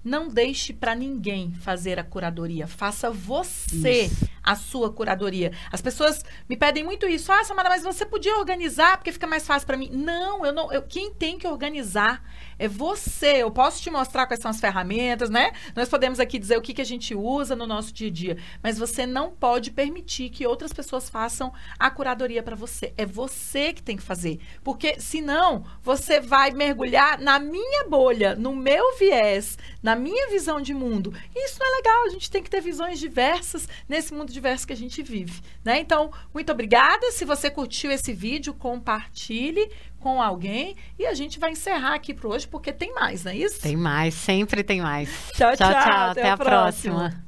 Não 0.03 0.27
deixe 0.27 0.73
para 0.73 0.93
ninguém 0.93 1.53
fazer 1.53 1.97
a 1.97 2.03
curadoria. 2.03 2.67
Faça 2.67 3.09
você 3.09 4.03
Isso. 4.05 4.27
a 4.43 4.55
sua 4.55 4.91
curadoria. 4.91 5.53
As 5.71 5.81
pessoas 5.81 6.23
me 6.49 6.57
pedem 6.57 6.83
muito 6.83 7.07
isso. 7.07 7.31
Ah, 7.31 7.43
Samara, 7.43 7.69
mas 7.69 7.83
você 7.83 8.05
podia 8.05 8.37
organizar 8.37 8.97
porque 8.97 9.11
fica 9.13 9.25
mais 9.25 9.47
fácil 9.47 9.65
para 9.65 9.77
mim. 9.77 9.89
Não, 9.93 10.45
eu 10.45 10.51
não. 10.51 10.71
Eu, 10.73 10.81
quem 10.81 11.13
tem 11.13 11.37
que 11.37 11.47
organizar 11.47 12.21
é 12.59 12.67
você. 12.67 13.37
Eu 13.37 13.51
posso 13.51 13.81
te 13.81 13.89
mostrar 13.89 14.27
quais 14.27 14.41
são 14.41 14.51
as 14.51 14.59
ferramentas, 14.59 15.29
né? 15.29 15.53
Nós 15.75 15.87
podemos 15.87 16.19
aqui 16.19 16.37
dizer 16.37 16.57
o 16.57 16.61
que, 16.61 16.73
que 16.73 16.81
a 16.81 16.85
gente 16.85 17.15
usa 17.15 17.55
no 17.55 17.65
nosso 17.65 17.93
dia 17.93 18.09
a 18.09 18.11
dia. 18.11 18.37
Mas 18.61 18.77
você 18.77 19.05
não 19.05 19.31
pode 19.31 19.71
permitir 19.71 20.29
que 20.29 20.45
outras 20.45 20.73
pessoas 20.73 21.09
façam 21.09 21.53
a 21.79 21.89
curadoria 21.89 22.43
para 22.43 22.55
você. 22.55 22.93
É 22.97 23.05
você 23.05 23.71
que 23.71 23.81
tem 23.81 23.95
que 23.95 24.03
fazer. 24.03 24.39
Porque 24.63 24.99
senão 24.99 25.63
você 25.81 26.19
vai 26.19 26.51
mergulhar 26.51 27.19
na 27.19 27.39
minha 27.39 27.87
bolha, 27.87 28.35
no 28.35 28.53
meu 28.53 28.97
viés, 28.97 29.57
na 29.81 29.92
minha 29.95 30.29
visão 30.29 30.61
de 30.61 30.73
mundo. 30.73 31.13
E 31.35 31.45
isso 31.45 31.57
não 31.59 31.67
é 31.67 31.77
legal. 31.77 32.05
A 32.05 32.09
gente 32.09 32.29
tem 32.29 32.43
que 32.43 32.49
ter 32.49 32.61
visões 32.61 32.99
diversas 32.99 33.67
nesse 33.87 34.13
mundo 34.13 34.31
diverso 34.31 34.67
que 34.67 34.73
a 34.73 34.77
gente 34.77 35.01
vive, 35.01 35.41
né? 35.63 35.79
Então, 35.79 36.11
muito 36.33 36.51
obrigada. 36.51 37.11
Se 37.11 37.25
você 37.25 37.49
curtiu 37.49 37.91
esse 37.91 38.13
vídeo, 38.13 38.53
compartilhe 38.53 39.69
com 39.99 40.21
alguém 40.21 40.75
e 40.99 41.05
a 41.05 41.13
gente 41.13 41.39
vai 41.39 41.51
encerrar 41.51 41.95
aqui 41.95 42.13
por 42.13 42.27
hoje 42.27 42.47
porque 42.47 42.73
tem 42.73 42.93
mais, 42.93 43.23
não 43.23 43.31
é 43.31 43.37
isso? 43.37 43.61
Tem 43.61 43.77
mais, 43.77 44.13
sempre 44.13 44.63
tem 44.63 44.81
mais. 44.81 45.09
Tchau, 45.33 45.55
tchau. 45.55 45.67
Até, 45.67 46.29
a 46.29 46.37
próxima. 46.37 47.23